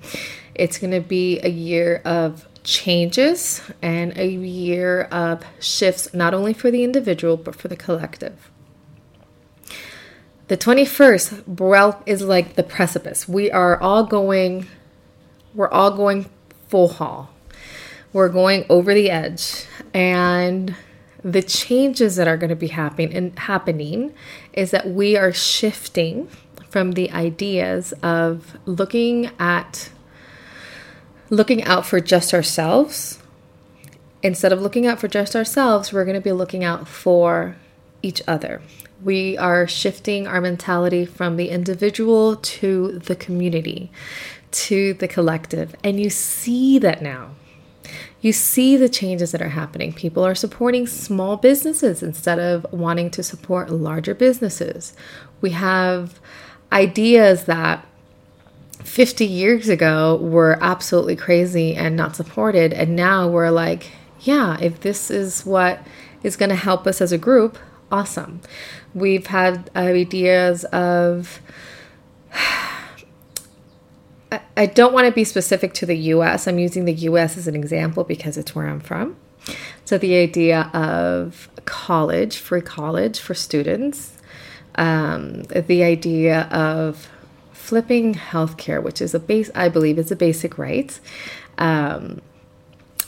It's 0.56 0.78
going 0.78 0.92
to 0.92 1.02
be 1.02 1.42
a 1.42 1.50
year 1.50 2.02
of 2.06 2.48
changes 2.64 3.62
and 3.82 4.18
a 4.18 4.30
year 4.30 5.02
of 5.12 5.44
shifts, 5.60 6.14
not 6.14 6.34
only 6.34 6.54
for 6.54 6.72
the 6.72 6.86
individual, 6.86 7.36
but 7.36 7.56
for 7.56 7.68
the 7.68 7.76
collective. 7.76 8.51
The 10.52 10.58
21st, 10.58 11.62
well, 11.62 12.04
is 12.06 12.24
like 12.24 12.56
the 12.56 12.64
precipice. 12.64 13.26
We 13.26 13.50
are 13.50 13.80
all 13.80 14.04
going, 14.04 14.68
we're 15.54 15.70
all 15.70 15.92
going 15.92 16.30
full 16.68 16.90
haul. 16.90 17.30
We're 18.12 18.28
going 18.28 18.66
over 18.68 18.94
the 18.94 19.10
edge. 19.10 19.64
And 19.94 20.76
the 21.24 21.42
changes 21.42 22.18
that 22.18 22.28
are 22.28 22.36
going 22.36 22.50
to 22.50 22.58
be 22.58 22.68
happening 22.68 23.16
and 23.16 23.40
happening 23.40 24.14
is 24.52 24.72
that 24.72 24.90
we 24.90 25.16
are 25.16 25.32
shifting 25.32 26.28
from 26.70 26.92
the 26.92 27.10
ideas 27.12 27.94
of 28.04 28.58
looking 28.66 29.32
at 29.40 29.90
looking 31.30 31.64
out 31.64 31.86
for 31.86 32.02
just 32.02 32.34
ourselves 32.34 33.20
instead 34.22 34.52
of 34.52 34.62
looking 34.62 34.86
out 34.86 35.00
for 35.00 35.08
just 35.08 35.34
ourselves 35.34 35.94
we're 35.94 36.04
going 36.04 36.14
to 36.14 36.20
be 36.20 36.34
looking 36.34 36.62
out 36.62 36.90
for 36.90 37.56
each 38.04 38.22
other 38.28 38.62
we 39.04 39.38
are 39.38 39.68
shifting 39.68 40.28
our 40.28 40.42
mentality 40.42 41.06
from 41.06 41.38
the 41.38 41.50
individual 41.50 42.36
to 42.36 43.00
the 43.00 43.16
community, 43.16 43.92
to 44.52 44.94
the 44.96 45.08
collective. 45.08 45.76
And 45.84 46.00
you 46.00 46.10
see 46.10 46.78
that 46.80 47.02
now. 47.02 47.32
You 48.22 48.32
see 48.34 48.78
the 48.78 48.90
changes 48.90 49.32
that 49.32 49.42
are 49.42 49.50
happening. 49.50 49.94
People 49.94 50.24
are 50.24 50.36
supporting 50.36 50.86
small 50.86 51.38
businesses 51.38 52.04
instead 52.04 52.40
of 52.40 52.66
wanting 52.72 53.10
to 53.12 53.24
support 53.24 53.72
larger 53.72 54.14
businesses. 54.14 54.94
We 55.42 55.52
have 55.52 56.20
ideas 56.72 57.46
that 57.46 57.86
50 58.84 59.26
years 59.26 59.70
ago 59.70 60.18
were 60.18 60.58
absolutely 60.62 61.16
crazy 61.16 61.76
and 61.76 61.96
not 61.96 62.16
supported. 62.16 62.74
And 62.74 62.96
now 62.96 63.28
we're 63.28 63.50
like, 63.50 63.92
yeah, 64.20 64.58
if 64.62 64.82
this 64.82 65.10
is 65.10 65.46
what 65.46 65.82
is 66.22 66.36
going 66.36 66.50
to 66.50 66.56
help 66.56 66.86
us 66.86 67.02
as 67.02 67.12
a 67.12 67.18
group, 67.18 67.58
awesome. 67.92 68.42
We've 68.94 69.28
had 69.28 69.70
ideas 69.76 70.66
of. 70.66 71.42
I 74.56 74.66
don't 74.66 74.94
want 74.94 75.08
to 75.08 75.12
be 75.12 75.26
specific 75.26 75.74
to 75.76 75.86
the 75.86 75.98
US. 75.98 76.48
I'm 76.48 76.58
using 76.58 76.86
the 76.86 76.94
US 76.94 77.38
as 77.38 77.48
an 77.48 77.56
example 77.56 78.06
because 78.06 78.38
it's 78.38 78.56
where 78.56 78.68
I'm 78.68 78.80
from. 78.80 79.18
So, 79.84 79.98
the 79.98 80.16
idea 80.16 80.70
of 80.74 81.50
college, 81.66 82.38
free 82.38 82.62
college 82.62 83.20
for 83.20 83.34
students, 83.34 84.18
um, 84.76 85.44
the 85.44 85.84
idea 85.84 86.44
of 86.44 87.10
flipping 87.52 88.14
healthcare, 88.14 88.82
which 88.82 89.02
is 89.02 89.14
a 89.14 89.20
base, 89.20 89.50
I 89.56 89.70
believe, 89.70 89.98
is 89.98 90.12
a 90.12 90.16
basic 90.16 90.58
right. 90.58 90.98
Um, 91.58 92.22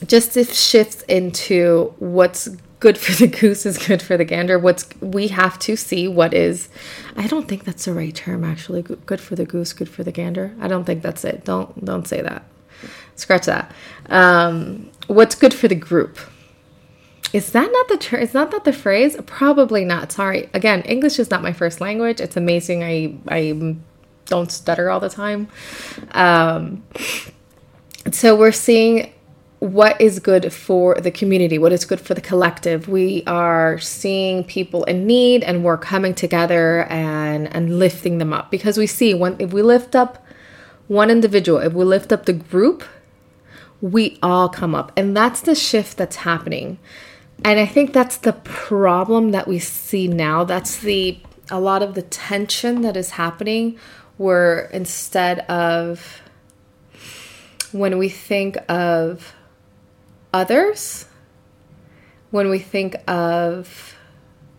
just 0.05 0.33
to 0.33 0.43
shift 0.43 1.03
into 1.03 1.93
what's 1.99 2.49
good 2.83 2.97
for 2.97 3.13
the 3.13 3.27
goose 3.27 3.65
is 3.65 3.77
good 3.77 4.01
for 4.01 4.17
the 4.17 4.25
gander. 4.25 4.59
What's 4.59 4.85
we 4.99 5.29
have 5.29 5.57
to 5.59 5.77
see 5.77 6.05
what 6.05 6.33
is. 6.33 6.67
I 7.15 7.27
don't 7.27 7.47
think 7.47 7.63
that's 7.63 7.85
the 7.85 7.93
right 7.93 8.13
term 8.13 8.43
actually. 8.43 8.81
Good 8.81 9.21
for 9.21 9.37
the 9.37 9.45
goose, 9.45 9.71
good 9.71 9.87
for 9.87 10.03
the 10.03 10.11
gander. 10.11 10.53
I 10.59 10.67
don't 10.67 10.83
think 10.83 11.01
that's 11.01 11.23
it. 11.23 11.45
Don't 11.45 11.85
don't 11.85 12.05
say 12.05 12.21
that. 12.21 12.43
Scratch 13.15 13.45
that. 13.45 13.71
Um, 14.09 14.91
what's 15.07 15.33
good 15.33 15.53
for 15.53 15.69
the 15.69 15.75
group? 15.75 16.19
Is 17.31 17.53
that 17.53 17.71
not 17.71 17.87
the 17.87 17.97
term? 17.97 18.21
Is 18.21 18.33
not 18.33 18.51
that 18.51 18.65
the 18.65 18.73
phrase? 18.73 19.15
Probably 19.25 19.85
not. 19.85 20.11
Sorry. 20.11 20.49
Again, 20.53 20.81
English 20.81 21.19
is 21.19 21.31
not 21.31 21.41
my 21.41 21.53
first 21.53 21.79
language. 21.79 22.19
It's 22.19 22.35
amazing. 22.35 22.83
I 22.83 23.17
I 23.29 23.77
don't 24.25 24.51
stutter 24.51 24.89
all 24.89 24.99
the 24.99 25.09
time. 25.09 25.47
Um, 26.11 26.83
so 28.11 28.35
we're 28.35 28.51
seeing 28.51 29.13
what 29.63 29.99
is 30.01 30.19
good 30.19 30.51
for 30.51 30.95
the 30.95 31.09
community, 31.09 31.57
what 31.57 31.71
is 31.71 31.85
good 31.85 32.01
for 32.01 32.13
the 32.13 32.19
collective. 32.19 32.89
We 32.89 33.23
are 33.25 33.79
seeing 33.79 34.43
people 34.43 34.83
in 34.83 35.07
need 35.07 35.41
and 35.41 35.63
we're 35.63 35.77
coming 35.77 36.13
together 36.13 36.83
and, 36.89 37.47
and 37.55 37.79
lifting 37.79 38.17
them 38.17 38.33
up 38.33 38.51
because 38.51 38.77
we 38.77 38.87
see 38.87 39.13
when 39.13 39.37
if 39.39 39.53
we 39.53 39.61
lift 39.61 39.95
up 39.95 40.21
one 40.89 41.09
individual, 41.09 41.59
if 41.59 41.71
we 41.71 41.85
lift 41.85 42.11
up 42.11 42.25
the 42.25 42.33
group, 42.33 42.83
we 43.79 44.19
all 44.21 44.49
come 44.49 44.75
up. 44.75 44.91
And 44.97 45.15
that's 45.15 45.39
the 45.39 45.55
shift 45.55 45.95
that's 45.95 46.17
happening. 46.17 46.77
And 47.45 47.57
I 47.57 47.65
think 47.65 47.93
that's 47.93 48.17
the 48.17 48.33
problem 48.33 49.31
that 49.31 49.47
we 49.47 49.59
see 49.59 50.09
now. 50.09 50.43
That's 50.43 50.75
the 50.75 51.17
a 51.49 51.61
lot 51.61 51.81
of 51.81 51.93
the 51.93 52.01
tension 52.01 52.81
that 52.81 52.97
is 52.97 53.11
happening 53.11 53.79
where 54.17 54.65
instead 54.73 55.39
of 55.49 56.21
when 57.71 57.97
we 57.97 58.09
think 58.09 58.57
of 58.67 59.33
others, 60.33 61.05
when 62.31 62.49
we 62.49 62.59
think 62.59 62.95
of 63.07 63.95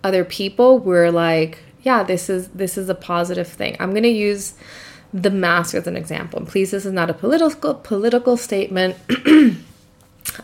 other 0.02 0.24
people, 0.24 0.78
we're 0.78 1.10
like, 1.10 1.58
yeah, 1.82 2.02
this 2.02 2.30
is 2.30 2.48
this 2.48 2.78
is 2.78 2.88
a 2.88 2.94
positive 2.94 3.48
thing. 3.48 3.76
I'm 3.80 3.90
going 3.90 4.04
to 4.04 4.08
use 4.08 4.54
the 5.12 5.30
mask 5.30 5.74
as 5.74 5.86
an 5.86 5.96
example. 5.96 6.44
Please, 6.46 6.70
this 6.70 6.86
is 6.86 6.92
not 6.92 7.10
a 7.10 7.14
political 7.14 7.74
political 7.74 8.36
statement. 8.36 8.96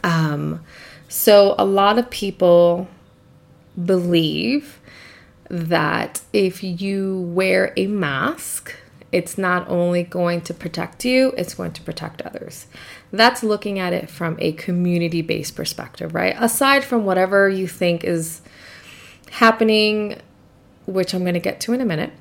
um, 0.04 0.64
so 1.08 1.54
a 1.58 1.64
lot 1.64 1.98
of 1.98 2.10
people 2.10 2.88
believe 3.84 4.80
that 5.48 6.20
if 6.32 6.62
you 6.62 7.20
wear 7.34 7.72
a 7.76 7.86
mask, 7.86 8.76
it's 9.12 9.36
not 9.36 9.68
only 9.68 10.02
going 10.02 10.40
to 10.42 10.54
protect 10.54 11.04
you, 11.04 11.32
it's 11.36 11.54
going 11.54 11.72
to 11.72 11.82
protect 11.82 12.22
others. 12.22 12.66
That's 13.12 13.42
looking 13.42 13.78
at 13.78 13.92
it 13.92 14.08
from 14.08 14.36
a 14.40 14.52
community 14.52 15.22
based 15.22 15.56
perspective, 15.56 16.14
right? 16.14 16.36
Aside 16.38 16.84
from 16.84 17.04
whatever 17.04 17.48
you 17.48 17.66
think 17.66 18.04
is 18.04 18.40
happening, 19.30 20.20
which 20.86 21.14
I'm 21.14 21.22
going 21.22 21.34
to 21.34 21.40
get 21.40 21.60
to 21.62 21.72
in 21.72 21.80
a 21.80 21.84
minute. 21.84 22.12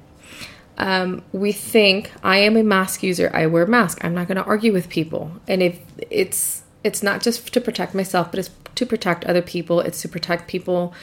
Um, 0.77 1.24
we 1.34 1.51
think 1.51 2.12
I 2.24 2.38
am 2.38 2.55
a 2.55 2.63
mask 2.63 3.03
user. 3.03 3.29
I 3.34 3.46
wear 3.48 3.67
mask. 3.67 4.03
I'm 4.03 4.15
not 4.15 4.27
going 4.27 4.38
to 4.38 4.43
argue 4.43 4.72
with 4.72 4.89
people. 4.89 5.34
And 5.48 5.62
if 5.62 5.79
it's 6.10 6.63
it's 6.81 7.03
not 7.03 7.22
just 7.22 7.51
to 7.53 7.60
protect 7.60 7.93
myself, 7.93 8.31
but 8.31 8.39
it's 8.39 8.51
to 8.75 8.86
protect 8.86 9.25
other 9.25 9.41
people. 9.41 9.81
It's 9.81 10.01
to 10.03 10.08
protect 10.08 10.48
people 10.48 10.93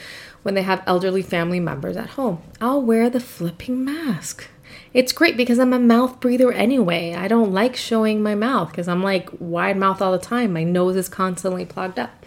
when 0.43 0.55
they 0.55 0.63
have 0.63 0.83
elderly 0.87 1.23
family 1.23 1.61
members 1.61 1.97
at 1.97 2.11
home. 2.11 2.41
I'll 2.61 2.81
wear 2.81 3.11
the 3.11 3.21
flipping 3.21 3.85
mask. 3.85 4.49
It's 4.97 5.13
great 5.13 5.37
because 5.37 5.59
I'm 5.59 5.75
a 5.75 5.79
mouth 5.79 6.21
breather 6.21 6.51
anyway. 6.51 7.13
I 7.13 7.29
don't 7.29 7.53
like 7.53 7.77
showing 7.77 8.23
my 8.23 8.35
mouth 8.35 8.71
because 8.71 8.89
I'm 8.89 9.03
like 9.03 9.29
wide 9.39 9.77
mouth 9.77 10.01
all 10.01 10.11
the 10.11 10.19
time. 10.19 10.55
My 10.55 10.65
nose 10.65 10.97
is 10.97 11.07
constantly 11.07 11.67
plugged 11.67 11.99
up, 11.99 12.25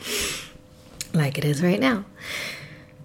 like 1.13 1.39
it 1.39 1.45
is 1.45 1.63
right 1.63 1.79
now. 1.79 2.05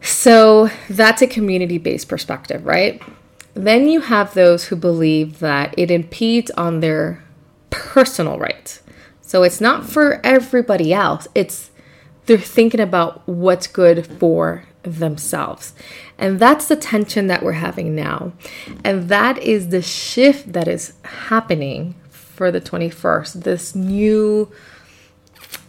So 0.02 0.68
that's 0.90 1.22
a 1.22 1.26
community 1.26 1.78
based 1.78 2.10
perspective, 2.10 2.66
right? 2.66 3.00
Then 3.54 3.88
you 3.88 4.02
have 4.02 4.34
those 4.34 4.66
who 4.66 4.76
believe 4.76 5.38
that 5.38 5.72
it 5.78 5.90
impedes 5.90 6.50
on 6.50 6.80
their 6.80 7.24
personal 7.70 8.38
rights. 8.38 8.82
So 9.22 9.44
it's 9.44 9.62
not 9.62 9.86
for 9.86 10.20
everybody 10.22 10.92
else. 10.92 11.26
It's 11.34 11.70
they're 12.26 12.36
thinking 12.36 12.80
about 12.80 13.26
what's 13.26 13.66
good 13.66 14.06
for 14.06 14.64
themselves. 14.84 15.74
And 16.18 16.38
that's 16.38 16.68
the 16.68 16.76
tension 16.76 17.26
that 17.26 17.42
we're 17.42 17.52
having 17.52 17.94
now. 17.94 18.32
And 18.84 19.08
that 19.08 19.38
is 19.38 19.68
the 19.68 19.82
shift 19.82 20.52
that 20.52 20.68
is 20.68 20.94
happening 21.02 21.94
for 22.10 22.50
the 22.50 22.60
21st, 22.60 23.44
this 23.44 23.74
new 23.74 24.50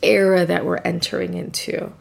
era 0.02 0.46
that 0.46 0.66
we're 0.66 0.78
entering 0.78 1.34
into. 1.34 1.92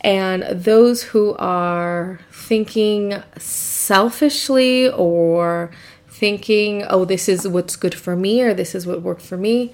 And 0.00 0.42
those 0.42 1.02
who 1.04 1.34
are 1.36 2.20
thinking 2.32 3.22
selfishly 3.38 4.90
or 4.90 5.70
thinking, 6.08 6.84
oh, 6.88 7.04
this 7.04 7.28
is 7.28 7.46
what's 7.46 7.76
good 7.76 7.94
for 7.94 8.16
me 8.16 8.42
or 8.42 8.54
this 8.54 8.74
is 8.74 8.86
what 8.86 9.02
worked 9.02 9.22
for 9.22 9.36
me, 9.36 9.72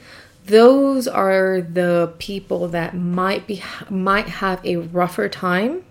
those 0.48 1.06
are 1.06 1.60
the 1.60 2.12
people 2.18 2.68
that 2.68 2.96
might 2.96 3.46
be 3.46 3.62
might 3.90 4.28
have 4.28 4.64
a 4.64 4.76
rougher 4.76 5.28
time 5.28 5.84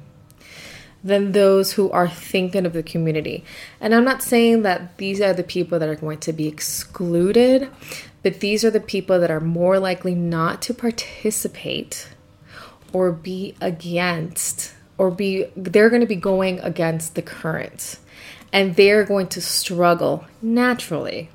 than 1.07 1.31
those 1.31 1.73
who 1.73 1.89
are 1.91 2.07
thinking 2.07 2.65
of 2.65 2.73
the 2.73 2.83
community. 2.83 3.43
And 3.79 3.95
I'm 3.95 4.03
not 4.03 4.21
saying 4.21 4.61
that 4.63 4.97
these 4.97 5.21
are 5.21 5.33
the 5.33 5.43
people 5.43 5.79
that 5.79 5.89
are 5.89 5.95
going 5.95 6.19
to 6.19 6.33
be 6.33 6.47
excluded, 6.47 7.69
but 8.23 8.39
these 8.41 8.63
are 8.65 8.71
the 8.71 8.79
people 8.79 9.19
that 9.19 9.31
are 9.31 9.39
more 9.39 9.79
likely 9.79 10.13
not 10.13 10.61
to 10.63 10.73
participate 10.73 12.09
or 12.93 13.11
be 13.11 13.55
against 13.61 14.73
or 14.97 15.11
be 15.11 15.45
they're 15.55 15.89
going 15.89 16.01
to 16.01 16.07
be 16.07 16.15
going 16.15 16.59
against 16.61 17.15
the 17.15 17.21
current 17.21 17.99
and 18.51 18.75
they're 18.75 19.03
going 19.03 19.27
to 19.27 19.41
struggle 19.41 20.25
naturally 20.41 21.29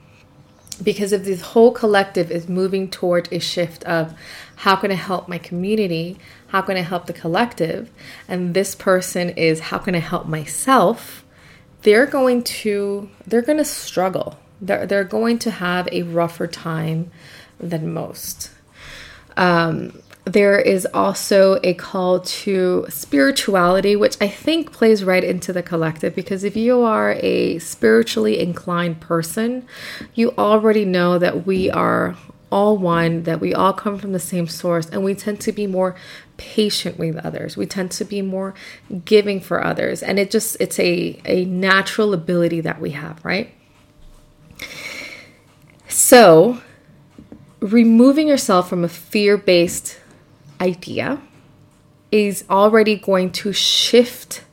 because 0.82 1.12
if 1.12 1.24
this 1.24 1.40
whole 1.40 1.72
collective 1.72 2.30
is 2.30 2.48
moving 2.48 2.88
toward 2.90 3.32
a 3.32 3.38
shift 3.38 3.84
of 3.84 4.14
how 4.56 4.76
can 4.76 4.90
I 4.90 4.94
help 4.94 5.28
my 5.28 5.38
community, 5.38 6.18
how 6.48 6.62
can 6.62 6.76
I 6.76 6.80
help 6.80 7.06
the 7.06 7.12
collective, 7.12 7.90
and 8.28 8.54
this 8.54 8.74
person 8.74 9.30
is 9.30 9.60
how 9.60 9.78
can 9.78 9.94
I 9.94 9.98
help 10.00 10.26
myself, 10.26 11.24
they're 11.82 12.06
going 12.06 12.42
to 12.42 13.10
they're 13.26 13.42
going 13.42 13.58
to 13.58 13.64
struggle. 13.64 14.38
They're 14.60 14.86
they're 14.86 15.04
going 15.04 15.38
to 15.40 15.50
have 15.50 15.88
a 15.90 16.02
rougher 16.02 16.46
time 16.46 17.10
than 17.58 17.92
most. 17.92 18.50
Um, 19.36 20.01
there 20.25 20.59
is 20.59 20.87
also 20.95 21.59
a 21.64 21.75
call 21.75 22.21
to 22.21 22.87
spirituality, 22.88 23.97
which 23.97 24.17
I 24.21 24.29
think 24.29 24.73
plays 24.73 25.02
right 25.02 25.25
into 25.25 25.52
the 25.52 25.62
collective 25.62 26.14
because 26.14 26.45
if 26.45 26.57
you 26.57 26.83
are 26.83 27.12
a 27.14 27.59
spiritually 27.59 28.38
inclined 28.38 29.00
person, 29.00 29.67
you 30.14 30.33
already 30.38 30.85
know 30.85 31.19
that 31.19 31.45
we 31.45 31.71
are 31.71 32.17
all 32.52 32.76
one, 32.76 33.25
that 33.25 33.41
we 33.41 33.52
all 33.52 33.73
come 33.73 33.99
from 33.99 34.12
the 34.12 34.21
same 34.21 34.47
source, 34.47 34.88
and 34.91 35.02
we 35.02 35.14
tend 35.14 35.41
to 35.41 35.52
be 35.52 35.67
more 35.67 35.97
patient 36.37 36.99
with 36.99 37.17
others. 37.17 37.57
We 37.57 37.67
tend 37.67 37.91
to 37.93 38.05
be 38.05 38.21
more 38.21 38.55
giving 39.05 39.41
for 39.41 39.64
others. 39.64 40.02
And 40.02 40.19
it 40.19 40.31
just, 40.31 40.57
it's 40.61 40.79
a, 40.79 41.19
a 41.25 41.47
natural 41.47 42.12
ability 42.12 42.61
that 42.61 42.81
we 42.81 42.91
have, 42.91 43.25
right? 43.25 43.52
So, 45.88 46.61
removing 47.61 48.29
yourself 48.29 48.69
from 48.69 48.85
a 48.85 48.88
fear 48.88 49.37
based 49.37 49.99
idea 50.62 51.21
is 52.11 52.45
already 52.49 52.97
going 52.97 53.33
to 53.33 53.52
shift 53.52 54.45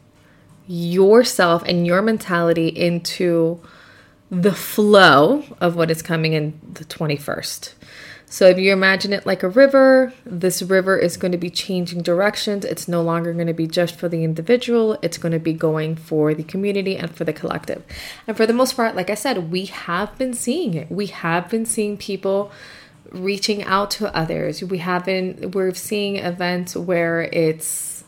yourself 0.67 1.63
and 1.65 1.85
your 1.85 2.01
mentality 2.01 2.67
into 2.67 3.61
the 4.31 4.53
flow 4.53 5.43
of 5.59 5.75
what 5.75 5.91
is 5.91 6.01
coming 6.01 6.33
in 6.33 6.59
the 6.73 6.85
21st. 6.85 7.73
So 8.31 8.45
if 8.45 8.59
you 8.59 8.71
imagine 8.71 9.11
it 9.11 9.25
like 9.25 9.41
a 9.41 9.49
river, 9.49 10.13
this 10.23 10.61
river 10.61 10.95
is 10.95 11.17
going 11.17 11.31
to 11.31 11.37
be 11.39 11.49
changing 11.49 12.03
directions. 12.03 12.63
It's 12.63 12.87
no 12.87 13.01
longer 13.01 13.33
going 13.33 13.47
to 13.47 13.55
be 13.55 13.65
just 13.65 13.95
for 13.95 14.07
the 14.07 14.23
individual, 14.23 14.99
it's 15.01 15.17
going 15.17 15.31
to 15.31 15.39
be 15.39 15.53
going 15.53 15.95
for 15.95 16.35
the 16.35 16.43
community 16.43 16.95
and 16.95 17.09
for 17.09 17.23
the 17.23 17.33
collective. 17.33 17.83
And 18.27 18.37
for 18.37 18.45
the 18.45 18.53
most 18.53 18.75
part, 18.75 18.95
like 18.95 19.09
I 19.09 19.15
said, 19.15 19.51
we 19.51 19.65
have 19.65 20.15
been 20.19 20.35
seeing 20.35 20.75
it. 20.75 20.91
We 20.91 21.07
have 21.07 21.49
been 21.49 21.65
seeing 21.65 21.97
people 21.97 22.51
reaching 23.11 23.63
out 23.63 23.91
to 23.91 24.15
others. 24.15 24.63
We 24.63 24.79
haven't, 24.79 25.53
we're 25.55 25.73
seeing 25.73 26.17
events 26.17 26.75
where 26.75 27.21
it's, 27.21 28.03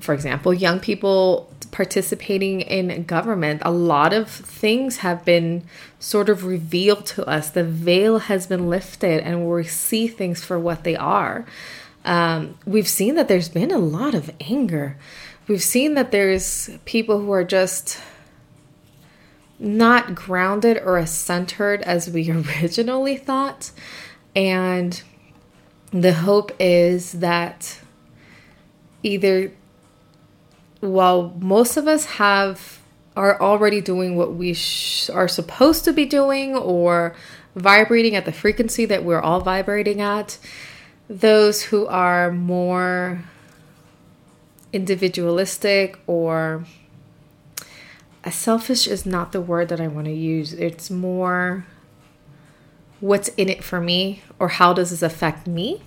for 0.00 0.14
example, 0.14 0.52
young 0.54 0.80
people 0.80 1.52
participating 1.70 2.62
in 2.62 3.04
government. 3.04 3.62
A 3.64 3.70
lot 3.70 4.12
of 4.12 4.30
things 4.30 4.98
have 4.98 5.24
been 5.24 5.64
sort 5.98 6.28
of 6.28 6.44
revealed 6.44 7.06
to 7.06 7.26
us. 7.26 7.50
The 7.50 7.64
veil 7.64 8.18
has 8.20 8.46
been 8.46 8.68
lifted 8.70 9.22
and 9.22 9.48
we 9.48 9.64
see 9.64 10.08
things 10.08 10.44
for 10.44 10.58
what 10.58 10.84
they 10.84 10.96
are. 10.96 11.44
Um, 12.04 12.56
we've 12.64 12.88
seen 12.88 13.16
that 13.16 13.28
there's 13.28 13.48
been 13.48 13.72
a 13.72 13.78
lot 13.78 14.14
of 14.14 14.30
anger. 14.40 14.96
We've 15.48 15.62
seen 15.62 15.94
that 15.94 16.12
there's 16.12 16.70
people 16.84 17.20
who 17.20 17.32
are 17.32 17.44
just 17.44 18.00
not 19.58 20.14
grounded 20.14 20.78
or 20.78 20.98
as 20.98 21.10
centered 21.10 21.82
as 21.82 22.10
we 22.10 22.30
originally 22.60 23.16
thought. 23.16 23.70
And 24.34 25.00
the 25.90 26.12
hope 26.12 26.52
is 26.58 27.12
that 27.12 27.80
either 29.02 29.52
while 30.80 31.34
most 31.38 31.76
of 31.76 31.86
us 31.86 32.04
have 32.04 32.80
are 33.16 33.40
already 33.40 33.80
doing 33.80 34.14
what 34.14 34.34
we 34.34 34.52
sh- 34.52 35.08
are 35.08 35.28
supposed 35.28 35.84
to 35.84 35.92
be 35.92 36.04
doing 36.04 36.54
or 36.54 37.16
vibrating 37.54 38.14
at 38.14 38.26
the 38.26 38.32
frequency 38.32 38.84
that 38.84 39.02
we're 39.02 39.20
all 39.20 39.40
vibrating 39.40 40.02
at 40.02 40.36
those 41.08 41.62
who 41.62 41.86
are 41.86 42.30
more 42.30 43.24
individualistic 44.72 45.98
or 46.06 46.66
selfish 48.30 48.86
is 48.86 49.06
not 49.06 49.32
the 49.32 49.40
word 49.40 49.68
that 49.68 49.80
I 49.80 49.88
want 49.88 50.06
to 50.06 50.12
use. 50.12 50.52
It's 50.52 50.90
more 50.90 51.66
what's 53.00 53.28
in 53.30 53.48
it 53.48 53.62
for 53.62 53.80
me 53.80 54.22
or 54.38 54.48
how 54.48 54.72
does 54.72 54.90
this 54.90 55.02
affect 55.02 55.46
me. 55.46 55.82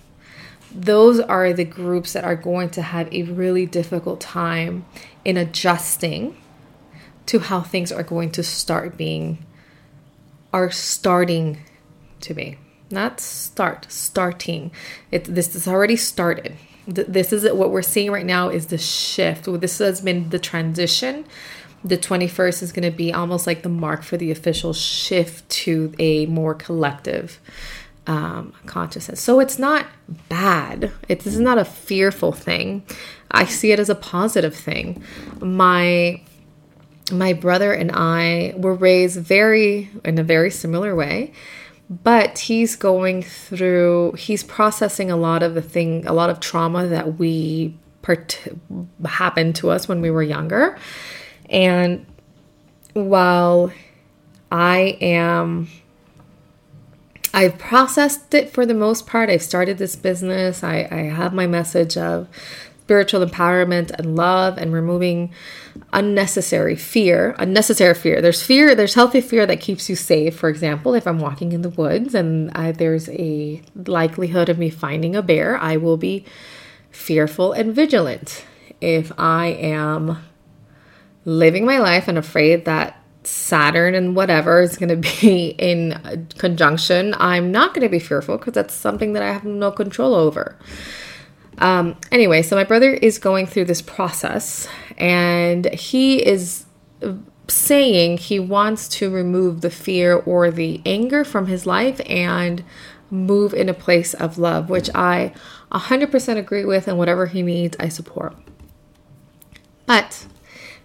Those 0.71 1.19
are 1.19 1.51
the 1.51 1.65
groups 1.65 2.13
that 2.13 2.23
are 2.23 2.35
going 2.35 2.69
to 2.71 2.81
have 2.81 3.11
a 3.13 3.23
really 3.23 3.65
difficult 3.65 4.21
time 4.21 4.85
in 5.25 5.35
adjusting 5.35 6.37
to 7.25 7.39
how 7.39 7.61
things 7.61 7.91
are 7.91 8.03
going 8.03 8.31
to 8.31 8.43
start 8.43 8.95
being, 8.95 9.45
are 10.53 10.71
starting 10.71 11.59
to 12.21 12.33
be. 12.33 12.57
Not 12.91 13.19
start, 13.19 13.87
starting. 13.89 14.71
It, 15.11 15.25
this 15.25 15.53
has 15.53 15.67
already 15.67 15.95
started 15.95 16.55
this 16.87 17.31
is 17.31 17.51
what 17.53 17.69
we're 17.69 17.81
seeing 17.81 18.11
right 18.11 18.25
now 18.25 18.49
is 18.49 18.67
the 18.67 18.77
shift 18.77 19.45
this 19.61 19.77
has 19.77 20.01
been 20.01 20.29
the 20.29 20.39
transition 20.39 21.25
the 21.83 21.97
21st 21.97 22.63
is 22.63 22.71
going 22.71 22.89
to 22.89 22.95
be 22.95 23.13
almost 23.13 23.47
like 23.47 23.61
the 23.61 23.69
mark 23.69 24.03
for 24.03 24.17
the 24.17 24.31
official 24.31 24.73
shift 24.73 25.47
to 25.49 25.93
a 25.99 26.25
more 26.25 26.53
collective 26.53 27.39
um, 28.07 28.53
consciousness. 28.65 29.21
So 29.21 29.39
it's 29.39 29.59
not 29.59 29.85
bad. 30.27 30.91
It, 31.07 31.21
this 31.21 31.33
is 31.33 31.39
not 31.39 31.57
a 31.57 31.65
fearful 31.65 32.31
thing. 32.31 32.83
I 33.31 33.45
see 33.45 33.71
it 33.71 33.79
as 33.79 33.89
a 33.89 33.95
positive 33.95 34.55
thing. 34.55 35.03
My 35.39 36.21
my 37.11 37.33
brother 37.33 37.73
and 37.73 37.91
I 37.91 38.53
were 38.55 38.75
raised 38.75 39.19
very 39.19 39.89
in 40.05 40.19
a 40.19 40.23
very 40.23 40.51
similar 40.51 40.95
way, 40.95 41.33
but 41.89 42.37
he's 42.39 42.75
going 42.75 43.23
through 43.23 44.13
he's 44.13 44.43
processing 44.43 45.09
a 45.09 45.15
lot 45.15 45.43
of 45.43 45.53
the 45.53 45.61
thing, 45.61 46.05
a 46.05 46.13
lot 46.13 46.29
of 46.29 46.39
trauma 46.39 46.87
that 46.87 47.17
we 47.19 47.75
part- 48.01 48.39
happened 49.05 49.55
to 49.57 49.69
us 49.69 49.87
when 49.87 50.01
we 50.01 50.09
were 50.09 50.23
younger 50.23 50.77
and 51.49 52.05
while 52.93 53.71
I 54.51 54.97
am, 55.01 55.67
I've 57.33 57.57
processed 57.57 58.33
it 58.33 58.49
for 58.51 58.65
the 58.65 58.73
most 58.73 59.07
part. 59.07 59.29
I've 59.29 59.43
started 59.43 59.77
this 59.77 59.95
business. 59.95 60.63
I, 60.63 60.87
I 60.89 61.01
have 61.03 61.33
my 61.33 61.47
message 61.47 61.97
of 61.97 62.27
spiritual 62.81 63.23
empowerment 63.23 63.91
and 63.91 64.15
love 64.15 64.57
and 64.57 64.73
removing 64.73 65.31
unnecessary 65.93 66.75
fear. 66.75 67.35
Unnecessary 67.37 67.93
fear. 67.93 68.19
There's 68.19 68.41
fear, 68.41 68.73
there's 68.73 68.95
healthy 68.95 69.21
fear 69.21 69.45
that 69.45 69.61
keeps 69.61 69.89
you 69.89 69.95
safe. 69.95 70.35
For 70.35 70.49
example, 70.49 70.95
if 70.95 71.05
I'm 71.05 71.19
walking 71.19 71.51
in 71.51 71.61
the 71.61 71.69
woods 71.69 72.15
and 72.15 72.49
I, 72.55 72.71
there's 72.71 73.07
a 73.09 73.61
likelihood 73.75 74.49
of 74.49 74.57
me 74.57 74.71
finding 74.71 75.15
a 75.15 75.21
bear, 75.21 75.55
I 75.57 75.77
will 75.77 75.97
be 75.97 76.25
fearful 76.89 77.53
and 77.53 77.75
vigilant. 77.75 78.43
If 78.81 79.11
I 79.19 79.47
am 79.47 80.17
living 81.25 81.65
my 81.65 81.79
life 81.79 82.07
and 82.07 82.17
afraid 82.17 82.65
that 82.65 82.95
Saturn 83.23 83.95
and 83.95 84.15
whatever 84.15 84.61
is 84.61 84.77
going 84.77 84.89
to 84.89 85.19
be 85.21 85.47
in 85.57 86.27
conjunction, 86.37 87.13
I'm 87.17 87.51
not 87.51 87.73
going 87.73 87.83
to 87.83 87.89
be 87.89 87.99
fearful 87.99 88.37
because 88.37 88.53
that's 88.53 88.73
something 88.73 89.13
that 89.13 89.23
I 89.23 89.31
have 89.31 89.45
no 89.45 89.71
control 89.71 90.15
over. 90.15 90.57
Um, 91.57 91.97
anyway, 92.11 92.41
so 92.41 92.55
my 92.55 92.63
brother 92.63 92.93
is 92.93 93.19
going 93.19 93.45
through 93.45 93.65
this 93.65 93.81
process 93.81 94.67
and 94.97 95.71
he 95.73 96.25
is 96.25 96.65
saying 97.49 98.17
he 98.17 98.39
wants 98.39 98.87
to 98.87 99.09
remove 99.09 99.61
the 99.61 99.69
fear 99.69 100.15
or 100.15 100.51
the 100.51 100.81
anger 100.85 101.25
from 101.25 101.47
his 101.47 101.65
life 101.65 101.99
and 102.05 102.63
move 103.11 103.53
in 103.53 103.67
a 103.67 103.73
place 103.73 104.13
of 104.13 104.37
love, 104.37 104.69
which 104.69 104.89
I 104.93 105.33
100% 105.71 106.37
agree 106.37 106.65
with, 106.65 106.87
and 106.87 106.97
whatever 106.97 107.25
he 107.25 107.41
needs, 107.41 107.75
I 107.79 107.89
support. 107.89 108.35
But 109.85 110.27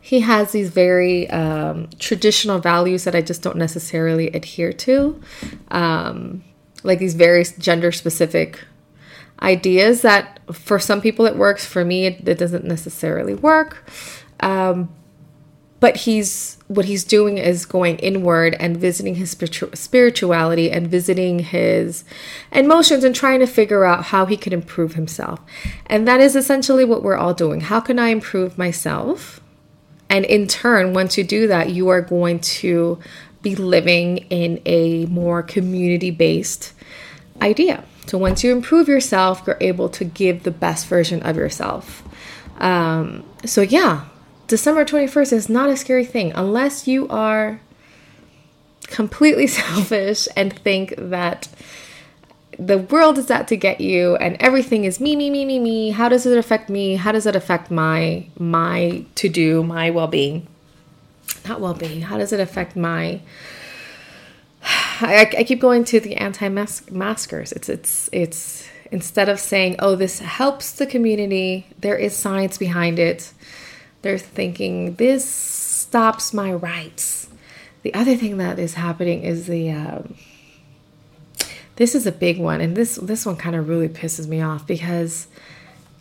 he 0.05 0.21
has 0.21 0.53
these 0.53 0.69
very 0.69 1.31
um, 1.31 1.89
traditional 1.99 2.59
values 2.59 3.05
that 3.05 3.15
I 3.15 3.23
just 3.23 3.41
don't 3.41 3.57
necessarily 3.57 4.27
adhere 4.29 4.71
to, 4.71 5.19
um, 5.71 6.45
like 6.83 6.99
these 6.99 7.15
very 7.15 7.43
gender 7.59 7.91
specific 7.91 8.63
ideas 9.41 10.03
that 10.03 10.41
for 10.53 10.79
some 10.79 11.01
people 11.01 11.25
it 11.25 11.37
works, 11.37 11.65
for 11.65 11.87
me, 11.87 12.05
it, 12.05 12.29
it 12.29 12.37
doesn't 12.37 12.67
necessarily 12.67 13.33
work. 13.33 13.91
Um, 14.41 14.95
but 15.81 15.97
he's 15.97 16.59
what 16.69 16.85
he's 16.85 17.05
doing 17.05 17.39
is 17.39 17.65
going 17.65 17.97
inward 17.97 18.57
and 18.61 18.77
visiting 18.77 19.15
his 19.15 19.31
spirituality 19.31 20.71
and 20.71 20.87
visiting 20.87 21.39
his 21.39 22.05
emotions 22.53 23.05
and 23.05 23.15
trying 23.15 23.41
to 23.41 23.47
figure 23.47 23.87
out 23.87 24.05
how 24.05 24.27
he 24.27 24.37
can 24.37 24.53
improve 24.53 24.97
himself. 24.97 25.41
And 25.87 26.07
that 26.07 26.21
is 26.21 26.37
essentially 26.37 26.85
what 26.85 27.03
we're 27.03 27.17
all 27.17 27.33
doing. 27.33 27.63
How 27.63 27.81
can 27.81 27.99
I 27.99 28.09
improve 28.09 28.59
myself? 28.59 29.41
And 30.15 30.25
in 30.25 30.47
turn, 30.47 30.95
once 30.95 31.19
you 31.19 31.25
do 31.25 31.49
that, 31.49 31.71
you 31.71 31.89
are 31.89 32.01
going 32.01 32.39
to 32.39 33.01
be 33.43 33.57
living 33.57 34.19
in 34.31 34.63
a 34.65 35.07
more 35.07 35.43
community 35.43 36.13
based 36.13 36.73
idea. 37.43 37.83
So 38.07 38.17
once 38.17 38.45
you 38.45 38.53
improve 38.53 38.87
yourself, 38.87 39.43
you're 39.45 39.59
able 39.61 39.89
to 39.89 40.05
give 40.05 40.45
the 40.45 40.53
best 40.53 40.87
version 40.87 41.21
of 41.25 41.35
yourself. 41.35 42.05
Um, 42.59 43.25
so, 43.45 43.61
yeah, 43.61 44.05
December 44.47 44.85
21st 44.85 45.33
is 45.33 45.49
not 45.49 45.69
a 45.69 45.77
scary 45.77 46.05
thing 46.05 46.31
unless 46.37 46.87
you 46.87 47.09
are 47.09 47.61
completely 48.83 49.47
selfish 49.49 50.29
and 50.37 50.53
think 50.53 50.95
that 50.97 51.49
the 52.59 52.79
world 52.79 53.19
is 53.19 53.31
out 53.31 53.49
to 53.49 53.57
get 53.57 53.81
you 53.81 54.17
and 54.17 54.37
everything 54.41 54.85
is 54.85 55.01
me 55.01 55.17
me 55.17 55.31
me 55.31 55.45
me 55.45 55.59
me. 55.59 55.91
How 55.91 56.09
does 56.09 56.27
it 56.27 56.37
affect 56.37 56.69
me? 56.69 56.97
How 56.97 57.13
does 57.13 57.27
it 57.27 57.37
affect 57.37 57.71
my 57.71 58.27
my 58.39 59.05
to 59.17 59.29
do 59.29 59.63
my 59.63 59.91
well-being? 59.91 60.47
Not 61.49 61.61
well-being. 61.61 62.03
How 62.03 62.19
does 62.19 62.33
it 62.33 62.41
affect 62.41 62.77
my 62.77 63.21
I, 65.01 65.31
I 65.39 65.45
keep 65.45 65.61
going 65.61 65.85
to 65.85 66.01
the 66.01 66.17
anti-maskers. 66.17 67.53
It's 67.53 67.69
it's 67.69 68.09
it's 68.13 68.69
instead 68.91 69.29
of 69.29 69.41
saying 69.41 69.77
oh 69.79 69.97
this 69.97 70.21
helps 70.21 70.73
the 70.73 70.87
community 70.87 71.67
there 71.79 71.97
is 71.97 72.17
science 72.17 72.59
behind 72.59 72.99
it. 72.99 73.33
They're 74.03 74.19
thinking, 74.19 74.97
this 74.97 75.25
stops 75.27 76.35
my 76.35 76.53
rights. 76.53 77.27
The 77.81 77.95
other 77.95 78.17
thing 78.17 78.37
that 78.37 78.59
is 78.59 78.75
happening 78.75 79.23
is 79.23 79.47
the. 79.47 79.71
Um, 79.71 80.17
this 81.77 81.95
is 81.95 82.07
a 82.07 82.13
big 82.13 82.39
one, 82.39 82.61
and 82.61 82.77
this 82.77 82.97
this 82.97 83.27
one 83.27 83.37
kind 83.37 83.57
of 83.57 83.69
really 83.69 83.89
pisses 83.89 84.27
me 84.27 84.41
off 84.41 84.67
because 84.67 85.27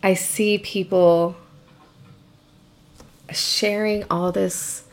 I 0.02 0.14
see 0.14 0.58
people 0.58 1.36
sharing 3.32 4.04
all 4.10 4.32
this 4.32 4.84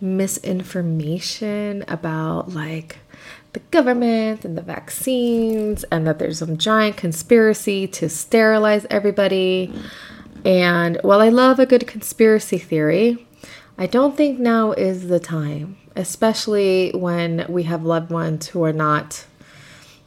misinformation 0.00 1.84
about 1.88 2.50
like 2.50 2.98
the 3.52 3.60
government 3.70 4.44
and 4.44 4.58
the 4.58 4.62
vaccines 4.62 5.84
and 5.84 6.06
that 6.06 6.18
there's 6.18 6.38
some 6.40 6.58
giant 6.58 6.96
conspiracy 6.96 7.86
to 7.86 8.08
sterilize 8.08 8.86
everybody. 8.90 9.72
And 10.44 10.98
while 11.02 11.20
I 11.20 11.28
love 11.28 11.58
a 11.58 11.66
good 11.66 11.86
conspiracy 11.86 12.58
theory, 12.58 13.26
I 13.78 13.86
don't 13.86 14.16
think 14.16 14.38
now 14.38 14.72
is 14.72 15.08
the 15.08 15.20
time, 15.20 15.76
especially 15.96 16.90
when 16.92 17.46
we 17.48 17.62
have 17.64 17.84
loved 17.84 18.10
ones 18.10 18.48
who 18.48 18.64
are 18.64 18.72
not 18.72 19.24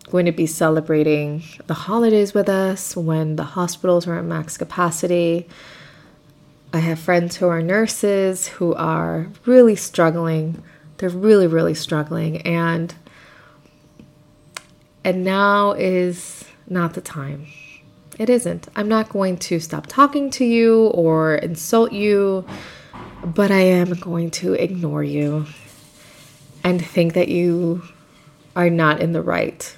going 0.09 0.25
to 0.25 0.31
be 0.31 0.45
celebrating 0.45 1.43
the 1.67 1.73
holidays 1.73 2.33
with 2.33 2.47
us, 2.47 2.95
when 2.95 3.35
the 3.35 3.43
hospitals 3.43 4.07
are 4.07 4.17
at 4.17 4.25
max 4.25 4.57
capacity. 4.57 5.47
I 6.73 6.79
have 6.79 6.99
friends 6.99 7.37
who 7.37 7.47
are 7.47 7.61
nurses 7.61 8.47
who 8.47 8.73
are 8.75 9.27
really 9.45 9.75
struggling. 9.75 10.63
They're 10.97 11.09
really, 11.09 11.47
really 11.47 11.73
struggling. 11.73 12.41
And 12.41 12.93
and 15.03 15.23
now 15.23 15.71
is 15.71 16.43
not 16.67 16.93
the 16.93 17.01
time. 17.01 17.47
It 18.19 18.29
isn't. 18.29 18.67
I'm 18.75 18.89
not 18.89 19.09
going 19.09 19.37
to 19.37 19.59
stop 19.59 19.87
talking 19.87 20.29
to 20.31 20.43
you 20.43 20.87
or 20.87 21.35
insult 21.35 21.93
you, 21.93 22.45
but 23.23 23.51
I 23.51 23.61
am 23.61 23.93
going 23.93 24.31
to 24.31 24.53
ignore 24.53 25.03
you 25.03 25.45
and 26.63 26.85
think 26.85 27.13
that 27.13 27.29
you 27.29 27.83
are 28.55 28.69
not 28.69 28.99
in 28.99 29.13
the 29.13 29.21
right 29.21 29.77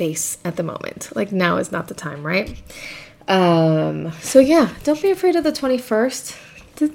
space 0.00 0.38
at 0.46 0.56
the 0.56 0.62
moment. 0.62 1.14
Like 1.14 1.30
now 1.30 1.58
is 1.58 1.70
not 1.70 1.88
the 1.88 1.94
time, 1.94 2.26
right? 2.26 2.56
Um, 3.28 4.12
so 4.22 4.38
yeah, 4.38 4.70
don't 4.82 5.02
be 5.02 5.10
afraid 5.10 5.36
of 5.36 5.44
the 5.44 5.52
21st. 5.52 6.38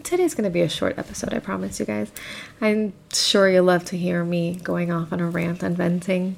Today's 0.01 0.33
going 0.33 0.45
to 0.45 0.49
be 0.49 0.61
a 0.61 0.69
short 0.69 0.97
episode, 0.97 1.31
I 1.31 1.37
promise 1.37 1.79
you 1.79 1.85
guys. 1.85 2.11
I'm 2.61 2.93
sure 3.13 3.47
you'll 3.47 3.65
love 3.65 3.85
to 3.85 3.97
hear 3.97 4.25
me 4.25 4.55
going 4.55 4.91
off 4.91 5.13
on 5.13 5.19
a 5.19 5.29
rant 5.29 5.61
and 5.61 5.77
venting. 5.77 6.37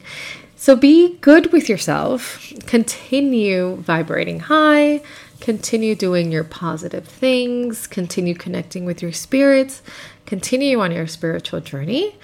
So 0.58 0.76
be 0.76 1.18
good 1.20 1.54
with 1.54 1.70
yourself. 1.70 2.52
Continue 2.66 3.78
vibrating 3.78 4.42
high. 4.42 5.02
Continue 5.40 5.96
doing 5.96 6.34
your 6.34 6.44
positive 6.44 7.06
things. 7.08 7.88
Continue 7.88 8.36
connecting 8.36 8.84
with 8.84 9.02
your 9.02 9.14
spirits. 9.14 9.82
Continue 10.26 10.82
on 10.82 10.92
your 10.92 11.08
spiritual 11.08 11.62
journey. 11.62 12.18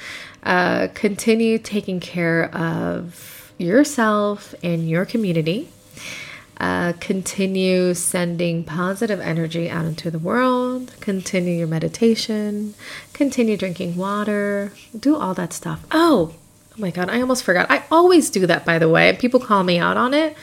Uh, 0.43 0.89
continue 0.93 1.57
taking 1.57 2.01
care 2.01 2.53
of 2.53 3.42
yourself 3.63 4.53
and 4.63 4.89
your 4.89 5.05
community. 5.05 5.69
Uh, 6.57 6.93
continue 6.99 7.93
sending 7.93 8.63
positive 8.63 9.19
energy 9.19 9.69
out 9.69 9.85
into 9.85 10.11
the 10.11 10.19
world. 10.19 10.93
Continue 10.99 11.57
your 11.57 11.67
meditation. 11.67 12.75
Continue 13.11 13.57
drinking 13.57 13.97
water. 13.97 14.71
Do 14.97 15.15
all 15.15 15.33
that 15.33 15.51
stuff. 15.51 15.83
Oh, 15.91 16.35
Oh 16.75 16.81
my 16.81 16.89
god, 16.89 17.09
I 17.09 17.21
almost 17.21 17.43
forgot. 17.43 17.69
I 17.69 17.83
always 17.91 18.31
do 18.31 18.47
that, 18.47 18.65
by 18.65 18.79
the 18.79 18.89
way. 18.89 19.15
People 19.15 19.39
call 19.39 19.63
me 19.63 19.77
out 19.77 19.95
on 19.95 20.13
it. 20.13 20.35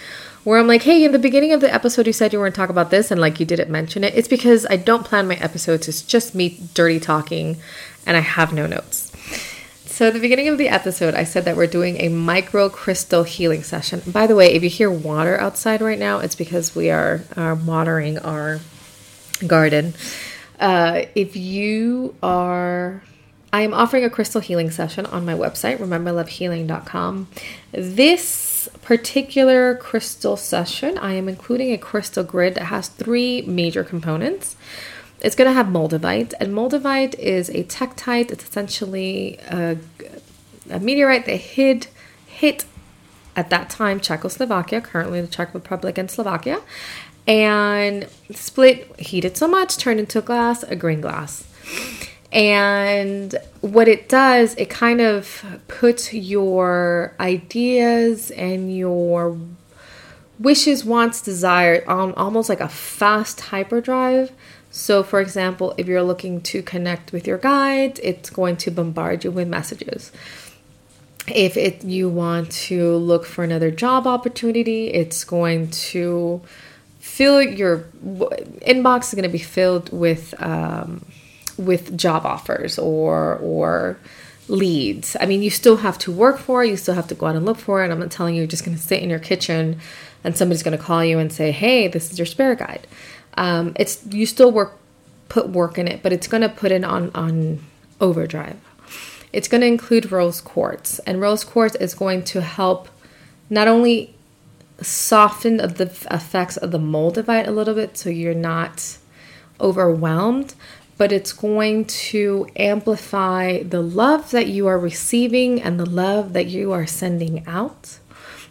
Where 0.45 0.61
I'm 0.61 0.69
like, 0.69 0.83
hey, 0.83 1.05
in 1.05 1.13
the 1.13 1.19
beginning 1.19 1.53
of 1.53 1.61
the 1.61 1.73
episode, 1.73 2.07
you 2.07 2.13
said 2.13 2.33
you 2.33 2.39
were 2.39 2.45
going 2.45 2.53
to 2.53 2.57
talk 2.57 2.71
about 2.71 2.91
this, 2.91 3.11
and 3.11 3.21
like 3.21 3.41
you 3.41 3.47
didn't 3.47 3.69
mention 3.69 4.05
it. 4.05 4.15
It's 4.15 4.29
because 4.29 4.65
I 4.71 4.77
don't 4.77 5.05
plan 5.05 5.27
my 5.27 5.35
episodes. 5.35 5.89
It's 5.89 6.03
just 6.03 6.35
me 6.35 6.61
dirty 6.73 7.01
talking, 7.01 7.57
and 8.07 8.17
I 8.17 8.21
have 8.21 8.53
no 8.53 8.67
notes. 8.67 9.00
So, 10.01 10.07
at 10.07 10.15
the 10.15 10.19
beginning 10.19 10.49
of 10.49 10.57
the 10.57 10.71
episode, 10.71 11.15
I 11.15 11.25
said 11.25 11.45
that 11.45 11.59
we're 11.59 11.67
doing 11.67 12.01
a 12.01 12.09
micro 12.09 12.71
crystal 12.71 13.23
healing 13.23 13.63
session. 13.63 14.01
By 14.07 14.27
the 14.27 14.35
way, 14.35 14.55
if 14.55 14.63
you 14.63 14.71
hear 14.71 14.91
water 14.91 15.39
outside 15.39 15.83
right 15.83 15.99
now, 15.99 16.21
it's 16.21 16.35
because 16.35 16.75
we 16.75 16.89
are, 16.89 17.21
are 17.37 17.55
watering 17.55 18.17
our 18.17 18.61
garden. 19.47 19.93
Uh, 20.59 21.03
if 21.15 21.37
you 21.37 22.15
are 22.23 23.03
I 23.53 23.61
am 23.61 23.75
offering 23.75 24.05
a 24.05 24.09
crystal 24.09 24.41
healing 24.41 24.71
session 24.71 25.05
on 25.05 25.27
my 25.27 25.35
website, 25.35 25.77
rememberlovehealing.com. 25.77 27.29
This 27.73 28.71
particular 28.81 29.75
crystal 29.75 30.39
session, 30.39 30.97
I 30.97 31.13
am 31.13 31.29
including 31.29 31.73
a 31.73 31.79
crystal 31.79 32.25
grid 32.25 32.55
that 32.55 32.65
has 32.65 32.89
three 32.89 33.43
major 33.43 33.85
components. 33.85 34.57
It's 35.21 35.37
going 35.37 35.49
to 35.49 35.55
have 35.55 35.67
moldavite, 35.67 36.33
and 36.41 36.53
moldavite 36.55 37.15
is 37.19 37.51
a 37.51 37.65
tektite. 37.65 38.31
It's 38.31 38.45
essentially 38.45 39.39
a, 39.49 39.77
a 40.71 40.81
meteorite 40.81 41.27
that 41.27 41.37
hid, 41.37 41.89
hit 42.27 42.65
at 43.37 43.51
that 43.51 43.69
time 43.71 44.01
Czechoslovakia, 44.01 44.81
currently 44.81 45.21
the 45.21 45.27
Czech 45.27 45.53
Republic 45.55 45.99
and 45.99 46.11
Slovakia, 46.11 46.61
and 47.27 48.09
split, 48.33 48.99
heated 48.99 49.37
so 49.37 49.47
much, 49.47 49.77
turned 49.77 50.01
into 50.01 50.21
glass, 50.21 50.63
a 50.65 50.75
green 50.77 51.01
glass. 51.01 51.47
And 52.33 53.35
what 53.61 53.89
it 53.89 54.09
does, 54.09 54.55
it 54.55 54.71
kind 54.71 55.01
of 55.01 55.45
puts 55.69 56.15
your 56.15 57.15
ideas 57.19 58.31
and 58.31 58.75
your 58.75 59.37
wishes, 60.39 60.85
wants, 60.85 61.21
desires 61.21 61.85
on 61.87 62.13
almost 62.15 62.49
like 62.49 62.61
a 62.61 62.69
fast 62.69 63.41
hyperdrive. 63.41 64.33
So, 64.81 65.03
for 65.03 65.21
example, 65.21 65.75
if 65.77 65.87
you're 65.87 66.03
looking 66.03 66.41
to 66.43 66.63
connect 66.63 67.13
with 67.13 67.27
your 67.27 67.37
guide, 67.37 68.01
it's 68.03 68.31
going 68.31 68.57
to 68.57 68.71
bombard 68.71 69.25
you 69.25 69.31
with 69.31 69.47
messages. 69.47 70.11
If 71.29 71.59
it, 71.59 71.85
you 71.85 72.09
want 72.09 72.51
to 72.69 72.97
look 72.97 73.27
for 73.27 73.45
another 73.45 73.71
job 73.71 74.07
opportunity, 74.07 74.87
it's 74.87 75.23
going 75.23 75.71
to 75.93 76.41
fill 76.99 77.43
your 77.43 77.81
inbox 78.63 79.09
is 79.09 79.15
going 79.15 79.25
to 79.25 79.29
be 79.29 79.39
filled 79.39 79.93
with 79.93 80.35
um, 80.43 81.05
with 81.59 81.97
job 81.99 82.25
offers 82.25 82.79
or 82.79 83.37
or 83.37 83.99
leads. 84.49 85.15
I 85.21 85.27
mean, 85.27 85.43
you 85.43 85.51
still 85.51 85.77
have 85.77 85.99
to 85.99 86.11
work 86.11 86.39
for 86.39 86.65
it, 86.65 86.71
you 86.71 86.79
still 86.79 86.95
have 86.95 87.09
to 87.09 87.15
go 87.15 87.27
out 87.27 87.37
and 87.37 87.45
look 87.45 87.59
for 87.59 87.85
it. 87.85 87.91
I'm 87.91 88.01
not 88.01 88.11
telling 88.11 88.35
you 88.35 88.41
you're 88.41 88.49
just 88.49 88.65
going 88.65 88.77
to 88.77 88.83
sit 88.83 89.03
in 89.03 89.11
your 89.11 89.19
kitchen 89.19 89.79
and 90.25 90.37
somebody's 90.37 90.63
going 90.63 90.77
to 90.77 90.83
call 90.83 91.05
you 91.05 91.19
and 91.19 91.31
say, 91.31 91.53
"Hey, 91.53 91.87
this 91.87 92.11
is 92.11 92.19
your 92.19 92.27
spirit 92.27 92.61
guide." 92.61 92.87
Um, 93.35 93.73
it's 93.77 94.05
you 94.11 94.27
still 94.27 94.51
work 94.53 94.79
put 95.29 95.49
work 95.49 95.79
in 95.79 95.89
it, 95.89 96.03
but 96.03 96.13
it's 96.13 96.27
going 96.27 96.43
to 96.43 96.49
put 96.49 96.73
it 96.73 96.85
on 96.85 97.11
on 97.15 97.61
overdrive. 98.01 98.59
It's 99.33 99.49
going 99.49 99.61
to 99.61 99.67
include 99.67 100.11
rose 100.11 100.41
quartz, 100.41 100.99
and 101.01 101.21
rose 101.21 101.45
quartz 101.45 101.77
is 101.77 101.95
going 101.95 102.25
to 102.25 102.41
help 102.41 102.89
not 103.49 103.69
only 103.69 104.15
soften 104.83 105.59
the 105.59 105.93
effects 106.11 106.57
of 106.57 106.71
the 106.71 106.79
moldavite 106.79 107.47
a 107.47 107.51
little 107.51 107.75
bit 107.75 107.99
so 107.99 108.09
you're 108.09 108.35
not 108.35 108.97
overwhelmed, 109.61 110.55
but 110.97 111.13
it's 111.13 111.33
going 111.33 111.85
to 111.85 112.47
amplify 112.57 113.63
the 113.63 113.83
love 113.83 114.31
that 114.31 114.47
you 114.47 114.67
are 114.67 114.79
receiving 114.79 115.61
and 115.61 115.79
the 115.79 115.89
love 115.89 116.33
that 116.33 116.47
you 116.47 116.73
are 116.73 116.87
sending 116.87 117.47
out. 117.47 117.99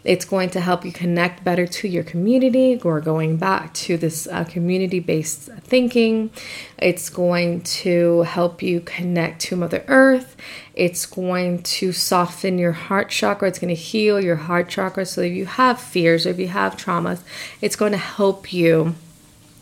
It's 0.03 0.25
going 0.25 0.49
to 0.51 0.62
help 0.62 0.85
you 0.85 0.91
connect 0.91 1.43
better 1.43 1.67
to 1.67 1.88
your 1.88 2.03
community. 2.03 2.77
We're 2.77 3.01
going 3.01 3.38
back 3.38 3.73
to 3.85 3.97
this 3.97 4.27
uh, 4.27 4.45
community 4.45 4.99
based 4.99 5.49
thinking. 5.62 6.31
It's 6.77 7.09
going 7.09 7.62
to 7.62 8.21
help 8.23 8.62
you 8.62 8.81
connect 8.81 9.41
to 9.41 9.55
Mother 9.55 9.83
Earth. 9.88 10.38
It's 10.73 11.05
going 11.05 11.63
to 11.63 11.91
soften 11.91 12.57
your 12.57 12.71
heart 12.71 13.09
chakra. 13.09 13.49
It's 13.49 13.59
going 13.59 13.75
to 13.75 13.81
heal 13.81 14.21
your 14.23 14.38
heart 14.38 14.69
chakra. 14.69 15.05
So 15.05 15.21
if 15.21 15.33
you 15.33 15.45
have 15.45 15.79
fears 15.81 16.25
or 16.25 16.29
if 16.29 16.39
you 16.39 16.47
have 16.47 16.77
traumas, 16.77 17.21
it's 17.62 17.75
going 17.75 17.91
to 17.91 17.97
help 17.97 18.53
you 18.53 18.95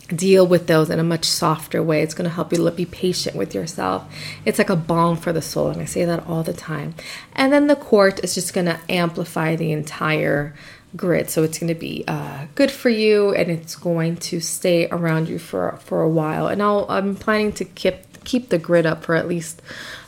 deal 0.08 0.46
with 0.46 0.66
those 0.66 0.90
in 0.90 0.98
a 0.98 1.04
much 1.04 1.24
softer 1.24 1.82
way. 1.82 2.02
It's 2.02 2.14
going 2.14 2.28
to 2.28 2.34
help 2.34 2.52
you 2.52 2.70
be 2.70 2.86
patient 2.86 3.36
with 3.36 3.54
yourself. 3.54 4.10
It's 4.44 4.58
like 4.58 4.70
a 4.70 4.76
balm 4.76 5.16
for 5.16 5.32
the 5.32 5.42
soul, 5.42 5.68
and 5.68 5.80
I 5.80 5.84
say 5.84 6.04
that 6.04 6.26
all 6.26 6.42
the 6.42 6.52
time. 6.52 6.94
And 7.34 7.52
then 7.52 7.66
the 7.66 7.76
quartz 7.76 8.20
is 8.20 8.34
just 8.34 8.54
going 8.54 8.66
to 8.66 8.80
amplify 8.88 9.56
the 9.56 9.72
entire 9.72 10.54
grid, 10.96 11.28
so 11.28 11.42
it's 11.42 11.58
going 11.58 11.68
to 11.68 11.78
be 11.78 12.04
uh, 12.08 12.46
good 12.54 12.70
for 12.70 12.88
you, 12.88 13.34
and 13.34 13.50
it's 13.50 13.76
going 13.76 14.16
to 14.16 14.40
stay 14.40 14.88
around 14.88 15.28
you 15.28 15.38
for 15.38 15.78
for 15.84 16.02
a 16.02 16.08
while. 16.08 16.46
And 16.46 16.62
I'll, 16.62 16.86
I'm 16.88 17.14
planning 17.14 17.52
to 17.52 17.64
keep 17.64 18.24
keep 18.24 18.48
the 18.48 18.58
grid 18.58 18.86
up 18.86 19.04
for 19.04 19.14
at 19.14 19.28
least 19.28 19.62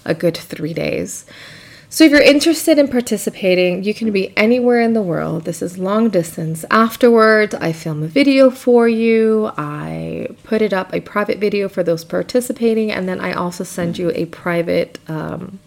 a 0.04 0.14
good 0.14 0.36
three 0.36 0.74
days. 0.74 1.26
So, 1.92 2.04
if 2.04 2.12
you're 2.12 2.22
interested 2.22 2.78
in 2.78 2.86
participating, 2.86 3.82
you 3.82 3.94
can 3.94 4.12
be 4.12 4.32
anywhere 4.36 4.80
in 4.80 4.92
the 4.92 5.02
world. 5.02 5.44
This 5.44 5.60
is 5.60 5.76
long 5.76 6.08
distance. 6.08 6.64
Afterwards, 6.70 7.52
I 7.56 7.72
film 7.72 8.04
a 8.04 8.06
video 8.06 8.48
for 8.48 8.86
you. 8.86 9.50
I 9.58 10.28
put 10.44 10.62
it 10.62 10.72
up, 10.72 10.94
a 10.94 11.00
private 11.00 11.38
video 11.38 11.68
for 11.68 11.82
those 11.82 12.04
participating, 12.04 12.92
and 12.92 13.08
then 13.08 13.20
I 13.20 13.32
also 13.32 13.64
send 13.64 13.98
you 13.98 14.12
a 14.14 14.26
private 14.26 15.00
um, 15.08 15.58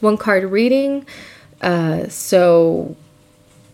one 0.00 0.16
card 0.16 0.44
reading. 0.44 1.04
Uh, 1.60 2.08
so, 2.08 2.96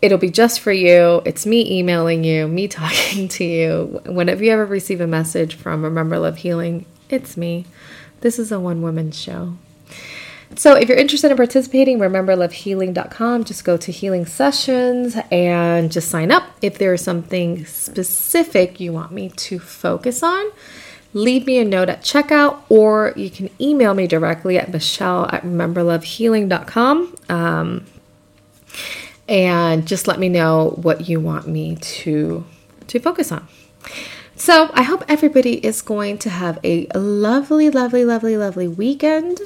it'll 0.03 0.19
be 0.19 0.31
just 0.31 0.59
for 0.59 0.73
you. 0.73 1.23
It's 1.25 1.47
me 1.47 1.79
emailing 1.79 2.25
you, 2.25 2.49
me 2.49 2.67
talking 2.83 3.29
to 3.29 3.45
you. 3.45 4.01
Whenever 4.07 4.43
you 4.43 4.51
ever 4.51 4.67
receive 4.67 5.01
a 5.01 5.07
message 5.07 5.55
from 5.55 5.85
Remember 5.85 6.19
Love 6.19 6.39
Healing, 6.39 6.85
it's 7.11 7.37
me. 7.37 7.65
This 8.23 8.41
is 8.41 8.51
a 8.51 8.59
one 8.59 8.83
woman 8.83 9.13
show. 9.13 9.57
So, 10.55 10.75
if 10.75 10.89
you're 10.89 10.97
interested 10.97 11.31
in 11.31 11.37
participating, 11.37 11.99
remember 11.99 12.37
lovehealing.com. 12.37 13.45
Just 13.45 13.65
go 13.65 13.77
to 13.77 13.91
healing 13.91 14.27
sessions 14.27 15.17
and 15.31 15.91
just 15.91 16.09
sign 16.09 16.31
up. 16.31 16.45
If 16.63 16.79
there 16.79 16.95
is 16.95 17.03
something 17.03 17.67
specific 17.67 18.79
you 18.79 18.93
want 18.93 19.13
me 19.13 19.31
to 19.31 19.59
focus 19.59 20.23
on, 20.23 20.47
leave 21.13 21.47
me 21.47 21.59
a 21.59 21.65
note 21.65 21.89
at 21.89 22.03
checkout 22.03 22.61
or 22.69 23.13
you 23.17 23.29
can 23.29 23.51
email 23.61 23.95
me 23.95 24.07
directly 24.07 24.59
at 24.59 24.71
michelle 24.71 25.27
at 25.33 25.43
rememberlovehealing.com. 25.43 27.17
Um, 27.29 27.85
and 29.29 29.87
just 29.87 30.07
let 30.07 30.21
me 30.21 30.29
know 30.29 30.79
what 30.83 31.09
you 31.09 31.21
want 31.21 31.49
me 31.49 31.77
to 31.77 32.45
to 32.87 33.01
focus 33.01 33.33
on. 33.33 33.49
So, 34.39 34.71
I 34.75 34.83
hope 34.83 35.03
everybody 35.09 35.65
is 35.67 35.81
going 35.81 36.19
to 36.19 36.31
have 36.31 36.59
a 36.63 36.87
lovely, 36.95 37.71
lovely, 37.71 38.05
lovely, 38.05 38.37
lovely 38.37 38.69
weekend. 38.69 39.41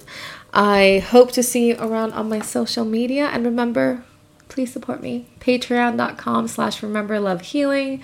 I 0.53 0.99
hope 0.99 1.33
to 1.33 1.43
see 1.43 1.69
you 1.69 1.77
around 1.79 2.13
on 2.13 2.29
my 2.29 2.41
social 2.41 2.85
media. 2.85 3.27
And 3.27 3.45
remember, 3.45 4.05
please 4.49 4.73
support 4.73 5.01
me. 5.03 5.27
Patreon.com 5.41 6.49
slash 6.49 6.83
remember 6.83 7.21
love 7.21 7.41
healing. 7.43 8.03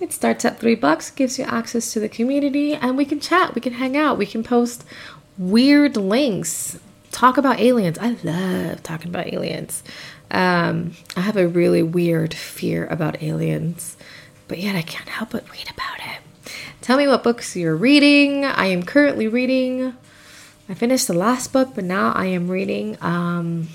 It 0.00 0.12
starts 0.12 0.44
at 0.44 0.58
three 0.58 0.74
bucks, 0.74 1.10
gives 1.10 1.38
you 1.38 1.44
access 1.44 1.92
to 1.92 2.00
the 2.00 2.08
community, 2.08 2.74
and 2.74 2.96
we 2.96 3.04
can 3.04 3.20
chat, 3.20 3.54
we 3.54 3.60
can 3.60 3.74
hang 3.74 3.96
out, 3.96 4.18
we 4.18 4.26
can 4.26 4.42
post 4.42 4.84
weird 5.38 5.96
links, 5.96 6.78
talk 7.12 7.36
about 7.36 7.60
aliens. 7.60 7.96
I 7.98 8.16
love 8.24 8.82
talking 8.82 9.08
about 9.08 9.32
aliens. 9.32 9.84
Um, 10.32 10.92
I 11.16 11.20
have 11.20 11.36
a 11.36 11.46
really 11.46 11.82
weird 11.82 12.34
fear 12.34 12.86
about 12.86 13.22
aliens, 13.22 13.96
but 14.48 14.58
yet 14.58 14.74
I 14.74 14.82
can't 14.82 15.08
help 15.08 15.30
but 15.30 15.48
read 15.50 15.70
about 15.70 15.98
it. 15.98 16.52
Tell 16.80 16.98
me 16.98 17.06
what 17.06 17.22
books 17.22 17.54
you're 17.54 17.76
reading. 17.76 18.44
I 18.44 18.66
am 18.66 18.82
currently 18.82 19.28
reading 19.28 19.96
I 20.68 20.74
finished 20.74 21.06
the 21.06 21.14
last 21.14 21.52
book, 21.52 21.70
but 21.74 21.84
now 21.84 22.12
I 22.12 22.26
am 22.26 22.48
reading 22.48 22.96
um, 23.02 23.68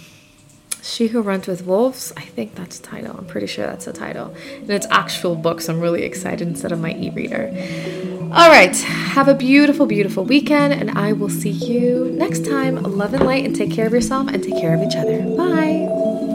She 0.81 1.07
Who 1.07 1.21
Runs 1.21 1.45
with 1.45 1.65
Wolves. 1.65 2.11
I 2.17 2.21
think 2.21 2.55
that's 2.55 2.79
the 2.79 2.87
title. 2.87 3.15
I'm 3.15 3.27
pretty 3.27 3.47
sure 3.47 3.67
that's 3.67 3.85
the 3.85 3.93
title. 3.93 4.33
And 4.55 4.69
it's 4.71 4.87
actual 4.89 5.35
books. 5.35 5.69
I'm 5.69 5.79
really 5.79 6.03
excited 6.03 6.47
instead 6.47 6.71
of 6.71 6.79
my 6.79 6.93
e 6.95 7.11
reader. 7.11 7.49
All 8.31 8.49
right. 8.49 8.75
Have 8.75 9.27
a 9.27 9.35
beautiful, 9.35 9.85
beautiful 9.85 10.23
weekend, 10.23 10.73
and 10.73 10.91
I 10.91 11.13
will 11.13 11.29
see 11.29 11.51
you 11.51 12.11
next 12.13 12.45
time. 12.45 12.81
Love 12.81 13.13
and 13.13 13.25
light, 13.25 13.45
and 13.45 13.55
take 13.55 13.71
care 13.71 13.85
of 13.85 13.93
yourself 13.93 14.27
and 14.27 14.43
take 14.43 14.55
care 14.55 14.73
of 14.75 14.81
each 14.81 14.95
other. 14.95 15.21
Bye. 15.35 16.28